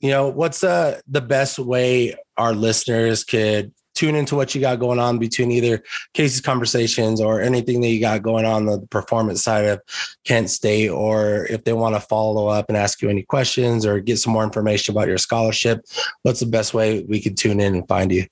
you 0.00 0.10
know, 0.10 0.28
what's 0.28 0.64
uh, 0.64 1.00
the 1.06 1.20
best 1.20 1.58
way 1.58 2.16
our 2.36 2.52
listeners 2.52 3.24
could 3.24 3.72
tune 3.98 4.14
into 4.14 4.36
what 4.36 4.54
you 4.54 4.60
got 4.60 4.78
going 4.78 5.00
on 5.00 5.18
between 5.18 5.50
either 5.50 5.82
Casey's 6.14 6.40
conversations 6.40 7.20
or 7.20 7.40
anything 7.40 7.80
that 7.80 7.88
you 7.88 8.00
got 8.00 8.22
going 8.22 8.44
on 8.44 8.66
the 8.66 8.78
performance 8.90 9.42
side 9.42 9.64
of 9.64 9.80
Kent 10.24 10.50
State, 10.50 10.88
or 10.88 11.46
if 11.50 11.64
they 11.64 11.72
want 11.72 11.96
to 11.96 12.00
follow 12.00 12.46
up 12.46 12.66
and 12.68 12.76
ask 12.76 13.02
you 13.02 13.08
any 13.08 13.24
questions 13.24 13.84
or 13.84 13.98
get 13.98 14.18
some 14.18 14.32
more 14.32 14.44
information 14.44 14.94
about 14.94 15.08
your 15.08 15.18
scholarship, 15.18 15.84
what's 16.22 16.38
the 16.38 16.46
best 16.46 16.74
way 16.74 17.02
we 17.08 17.20
could 17.20 17.36
tune 17.36 17.58
in 17.58 17.74
and 17.74 17.88
find 17.88 18.12
you? 18.12 18.24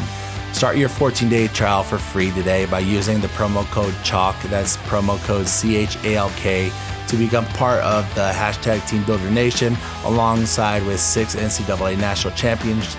Start 0.53 0.77
your 0.77 0.90
14 0.90 1.29
day 1.31 1.48
trial 1.48 1.83
for 1.83 1.96
free 1.96 2.31
today 2.33 2.66
by 2.66 2.81
using 2.81 3.18
the 3.20 3.29
promo 3.29 3.64
code 3.70 3.94
CHALK, 4.05 4.37
that's 4.50 4.77
promo 4.77 5.18
code 5.24 5.48
C 5.48 5.77
H 5.77 5.96
A 6.05 6.16
L 6.16 6.31
K, 6.37 6.70
to 7.09 7.16
become 7.16 7.46
part 7.46 7.81
of 7.83 8.07
the 8.14 8.31
hashtag 8.35 8.81
TeamBuildr 8.81 9.33
Nation 9.33 9.74
alongside 10.05 10.85
with 10.87 11.00
six 11.00 11.35
NCAA 11.35 11.98
national 11.98 12.35
champions 12.35 12.94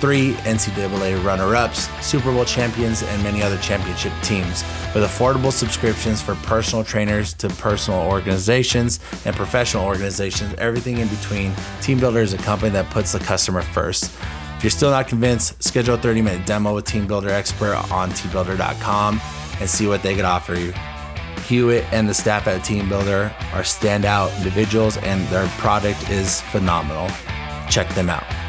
three 0.00 0.32
NCAA 0.44 1.22
runner 1.24 1.54
ups, 1.54 1.88
Super 2.04 2.32
Bowl 2.32 2.44
champions, 2.44 3.02
and 3.02 3.22
many 3.22 3.42
other 3.42 3.58
championship 3.58 4.12
teams. 4.22 4.62
With 4.94 5.04
affordable 5.04 5.52
subscriptions 5.52 6.22
for 6.22 6.34
personal 6.36 6.84
trainers 6.84 7.34
to 7.34 7.48
personal 7.48 8.00
organizations 8.00 9.00
and 9.24 9.34
professional 9.34 9.84
organizations, 9.84 10.54
everything 10.58 10.98
in 10.98 11.08
between, 11.08 11.52
TeamBuildr 11.80 12.22
is 12.22 12.32
a 12.32 12.38
company 12.38 12.70
that 12.70 12.90
puts 12.90 13.12
the 13.12 13.18
customer 13.18 13.62
first. 13.62 14.12
If 14.56 14.64
you're 14.64 14.70
still 14.70 14.90
not 14.90 15.08
convinced, 15.08 15.62
schedule 15.62 15.94
a 15.94 15.98
30 15.98 16.22
minute 16.22 16.46
demo 16.46 16.74
with 16.74 16.86
TeamBuildr 16.86 17.28
Expert 17.28 17.74
on 17.90 18.10
teambuildr.com 18.10 19.20
and 19.60 19.68
see 19.68 19.86
what 19.86 20.02
they 20.02 20.14
can 20.14 20.24
offer 20.24 20.54
you. 20.54 20.72
Hewitt 21.46 21.84
and 21.92 22.08
the 22.08 22.14
staff 22.14 22.46
at 22.46 22.62
TeamBuildr 22.62 23.30
are 23.52 23.62
standout 23.62 24.36
individuals, 24.38 24.96
and 24.98 25.26
their 25.28 25.46
product 25.58 26.10
is 26.10 26.40
phenomenal. 26.40 27.08
Check 27.68 27.88
them 27.90 28.10
out. 28.10 28.45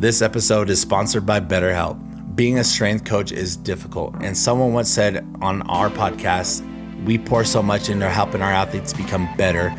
This 0.00 0.22
episode 0.22 0.70
is 0.70 0.80
sponsored 0.80 1.26
by 1.26 1.40
BetterHelp. 1.40 2.34
Being 2.34 2.58
a 2.58 2.64
strength 2.64 3.04
coach 3.04 3.32
is 3.32 3.54
difficult, 3.54 4.14
and 4.22 4.34
someone 4.34 4.72
once 4.72 4.88
said 4.88 5.22
on 5.42 5.60
our 5.68 5.90
podcast, 5.90 6.64
we 7.04 7.18
pour 7.18 7.44
so 7.44 7.62
much 7.62 7.90
into 7.90 8.08
helping 8.08 8.40
our 8.40 8.50
athletes 8.50 8.94
become 8.94 9.28
better, 9.36 9.74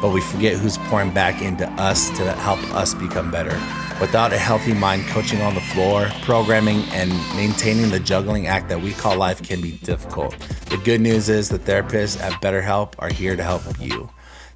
but 0.00 0.14
we 0.14 0.22
forget 0.22 0.56
who's 0.56 0.78
pouring 0.78 1.12
back 1.12 1.42
into 1.42 1.68
us 1.72 2.08
to 2.16 2.32
help 2.32 2.58
us 2.74 2.94
become 2.94 3.30
better. 3.30 3.52
Without 4.00 4.32
a 4.32 4.38
healthy 4.38 4.72
mind, 4.72 5.02
coaching 5.08 5.42
on 5.42 5.54
the 5.54 5.60
floor, 5.60 6.08
programming, 6.22 6.80
and 6.92 7.10
maintaining 7.36 7.90
the 7.90 8.00
juggling 8.00 8.46
act 8.46 8.70
that 8.70 8.80
we 8.80 8.92
call 8.94 9.18
life 9.18 9.42
can 9.42 9.60
be 9.60 9.72
difficult. 9.72 10.34
The 10.70 10.78
good 10.78 11.02
news 11.02 11.28
is 11.28 11.50
the 11.50 11.58
therapists 11.58 12.18
at 12.22 12.32
BetterHelp 12.40 12.94
are 12.98 13.12
here 13.12 13.36
to 13.36 13.42
help 13.42 13.62
you. 13.78 14.08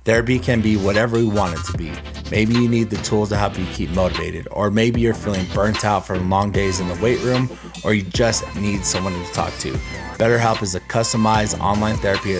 Therapy 0.05 0.39
can 0.39 0.63
be 0.63 0.79
whatever 0.79 1.19
you 1.19 1.29
want 1.29 1.59
it 1.59 1.65
to 1.67 1.77
be. 1.77 1.93
Maybe 2.31 2.55
you 2.55 2.69
need 2.69 2.89
the 2.89 2.97
tools 3.03 3.29
to 3.29 3.37
help 3.37 3.59
you 3.59 3.67
keep 3.67 3.91
motivated, 3.91 4.49
or 4.51 4.71
maybe 4.71 5.03
you're 5.03 5.13
feeling 5.13 5.45
burnt 5.53 5.85
out 5.85 6.07
from 6.07 6.31
long 6.31 6.51
days 6.53 6.81
in 6.81 6.89
the 6.89 6.95
weight 7.03 7.21
room, 7.21 7.51
or 7.85 7.93
you 7.93 8.03
just 8.03 8.45
need 8.57 8.87
someone 8.87 9.13
to 9.13 9.33
talk 9.33 9.53
to. 9.59 9.73
BetterHelp 10.17 10.63
is 10.63 10.75
a 10.75 10.81
customized 10.81 11.61
online 11.61 11.97
therapy 11.99 12.33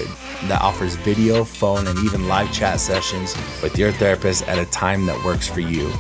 that 0.45 0.63
offers 0.63 0.95
video, 0.97 1.45
phone, 1.45 1.87
and 1.87 1.99
even 1.99 2.29
live 2.29 2.51
chat 2.51 2.81
sessions 2.81 3.37
with 3.63 3.77
your 3.77 3.93
therapist 3.93 4.49
at 4.49 4.59
a 4.59 4.65
time 4.71 5.05
that 5.05 5.23
works 5.23 5.47
for 5.47 5.61
you. 5.61 5.93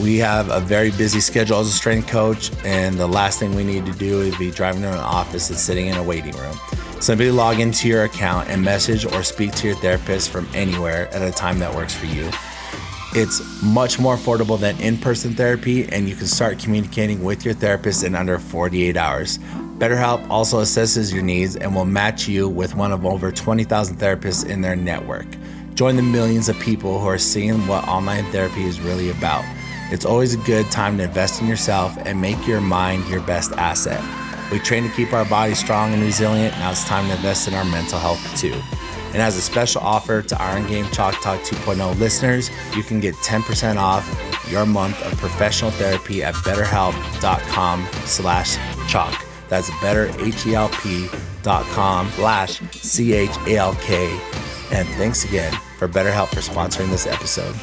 We 0.00 0.18
have 0.18 0.50
a 0.50 0.60
very 0.60 0.90
busy 0.92 1.18
schedule 1.18 1.58
as 1.58 1.66
a 1.66 1.72
strength 1.72 2.08
coach, 2.08 2.52
and 2.64 2.96
the 2.96 3.06
last 3.06 3.40
thing 3.40 3.54
we 3.54 3.64
need 3.64 3.84
to 3.86 3.92
do 3.92 4.20
is 4.20 4.36
be 4.38 4.50
driving 4.50 4.82
to 4.82 4.92
an 4.92 4.98
office 4.98 5.50
and 5.50 5.58
sitting 5.58 5.86
in 5.86 5.96
a 5.96 6.02
waiting 6.02 6.36
room. 6.36 6.56
Simply 7.00 7.30
log 7.30 7.58
into 7.58 7.88
your 7.88 8.04
account 8.04 8.48
and 8.48 8.62
message 8.62 9.04
or 9.04 9.22
speak 9.24 9.52
to 9.56 9.66
your 9.68 9.76
therapist 9.76 10.30
from 10.30 10.48
anywhere 10.54 11.08
at 11.12 11.22
a 11.22 11.32
time 11.32 11.58
that 11.58 11.74
works 11.74 11.94
for 11.94 12.06
you. 12.06 12.30
It's 13.14 13.40
much 13.62 13.98
more 13.98 14.16
affordable 14.16 14.60
than 14.60 14.78
in 14.80 14.98
person 14.98 15.34
therapy, 15.34 15.88
and 15.88 16.08
you 16.08 16.14
can 16.14 16.26
start 16.26 16.58
communicating 16.58 17.24
with 17.24 17.44
your 17.44 17.54
therapist 17.54 18.04
in 18.04 18.14
under 18.14 18.38
48 18.38 18.96
hours. 18.96 19.38
BetterHelp 19.78 20.28
also 20.28 20.60
assesses 20.60 21.12
your 21.12 21.22
needs 21.22 21.56
and 21.56 21.74
will 21.74 21.86
match 21.86 22.28
you 22.28 22.48
with 22.48 22.74
one 22.74 22.92
of 22.92 23.04
over 23.04 23.32
20,000 23.32 23.96
therapists 23.96 24.48
in 24.48 24.60
their 24.60 24.76
network. 24.76 25.26
Join 25.74 25.96
the 25.96 26.02
millions 26.02 26.48
of 26.48 26.58
people 26.58 27.00
who 27.00 27.06
are 27.06 27.18
seeing 27.18 27.66
what 27.66 27.86
online 27.88 28.24
therapy 28.30 28.64
is 28.64 28.80
really 28.80 29.10
about. 29.10 29.44
It's 29.90 30.04
always 30.04 30.34
a 30.34 30.38
good 30.38 30.70
time 30.70 30.98
to 30.98 31.04
invest 31.04 31.40
in 31.40 31.46
yourself 31.46 31.96
and 32.04 32.20
make 32.20 32.46
your 32.46 32.60
mind 32.60 33.08
your 33.08 33.22
best 33.22 33.52
asset. 33.52 34.02
We 34.52 34.58
train 34.58 34.84
to 34.84 34.94
keep 34.94 35.12
our 35.12 35.24
bodies 35.24 35.58
strong 35.58 35.92
and 35.92 36.02
resilient. 36.02 36.54
Now 36.58 36.70
it's 36.70 36.84
time 36.84 37.06
to 37.08 37.16
invest 37.16 37.48
in 37.48 37.54
our 37.54 37.64
mental 37.64 37.98
health 37.98 38.38
too. 38.38 38.54
And 39.12 39.22
as 39.22 39.36
a 39.36 39.40
special 39.40 39.80
offer 39.80 40.22
to 40.22 40.40
Iron 40.40 40.66
Game 40.66 40.86
Chalk 40.90 41.20
Talk 41.22 41.40
2.0 41.40 41.98
listeners, 41.98 42.50
you 42.76 42.82
can 42.82 43.00
get 43.00 43.14
10% 43.16 43.76
off 43.76 44.06
your 44.50 44.66
month 44.66 45.00
of 45.02 45.16
professional 45.18 45.70
therapy 45.70 46.22
at 46.22 46.34
betterhelp.com 46.34 47.88
slash 48.04 48.56
chalk. 48.88 49.24
That's 49.48 49.70
Better 49.80 50.08
betterhelp.com 50.08 52.10
slash 52.10 52.60
C-H-A-L-K. 52.72 54.20
And 54.70 54.86
thanks 54.88 55.24
again 55.24 55.58
for 55.78 55.88
BetterHelp 55.88 56.28
for 56.28 56.40
sponsoring 56.40 56.90
this 56.90 57.06
episode. 57.06 57.54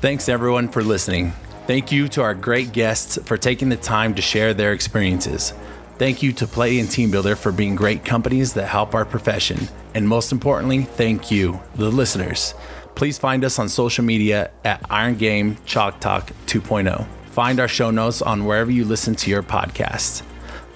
Thanks 0.00 0.28
everyone 0.28 0.68
for 0.68 0.84
listening. 0.84 1.32
Thank 1.66 1.90
you 1.90 2.06
to 2.10 2.22
our 2.22 2.32
great 2.32 2.70
guests 2.70 3.18
for 3.24 3.36
taking 3.36 3.68
the 3.68 3.76
time 3.76 4.14
to 4.14 4.22
share 4.22 4.54
their 4.54 4.72
experiences. 4.72 5.52
Thank 5.98 6.22
you 6.22 6.32
to 6.34 6.46
Play 6.46 6.78
and 6.78 6.88
TeamBuildr 6.88 7.36
for 7.36 7.50
being 7.50 7.74
great 7.74 8.04
companies 8.04 8.54
that 8.54 8.68
help 8.68 8.94
our 8.94 9.04
profession. 9.04 9.66
And 9.94 10.08
most 10.08 10.30
importantly, 10.30 10.84
thank 10.84 11.32
you, 11.32 11.60
the 11.74 11.90
listeners. 11.90 12.54
Please 12.94 13.18
find 13.18 13.44
us 13.44 13.58
on 13.58 13.68
social 13.68 14.04
media 14.04 14.52
at 14.64 14.86
Iron 14.88 15.16
Game 15.16 15.56
Chalk 15.66 15.98
Talk 15.98 16.30
2.0. 16.46 17.04
Find 17.30 17.58
our 17.58 17.66
show 17.66 17.90
notes 17.90 18.22
on 18.22 18.44
wherever 18.44 18.70
you 18.70 18.84
listen 18.84 19.16
to 19.16 19.30
your 19.30 19.42
podcast. 19.42 20.22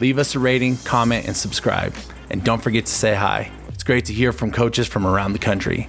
Leave 0.01 0.18
us 0.18 0.35
a 0.35 0.41
rating, 0.41 0.79
comment, 0.79 1.29
and 1.29 1.37
subscribe. 1.37 1.95
And 2.29 2.43
don't 2.43 2.61
forget 2.61 2.87
to 2.87 2.93
say 2.93 3.14
hi. 3.14 3.53
It's 3.68 3.85
great 3.85 4.07
to 4.07 4.12
hear 4.12 4.33
from 4.33 4.51
coaches 4.51 4.89
from 4.89 5.07
around 5.07 5.33
the 5.33 5.39
country. 5.39 5.87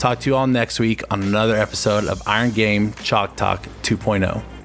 Talk 0.00 0.20
to 0.20 0.30
you 0.30 0.36
all 0.36 0.46
next 0.46 0.80
week 0.80 1.02
on 1.10 1.22
another 1.22 1.56
episode 1.56 2.06
of 2.06 2.22
Iron 2.26 2.52
Game 2.52 2.94
Chalk 3.02 3.36
Talk 3.36 3.64
2.0. 3.82 4.59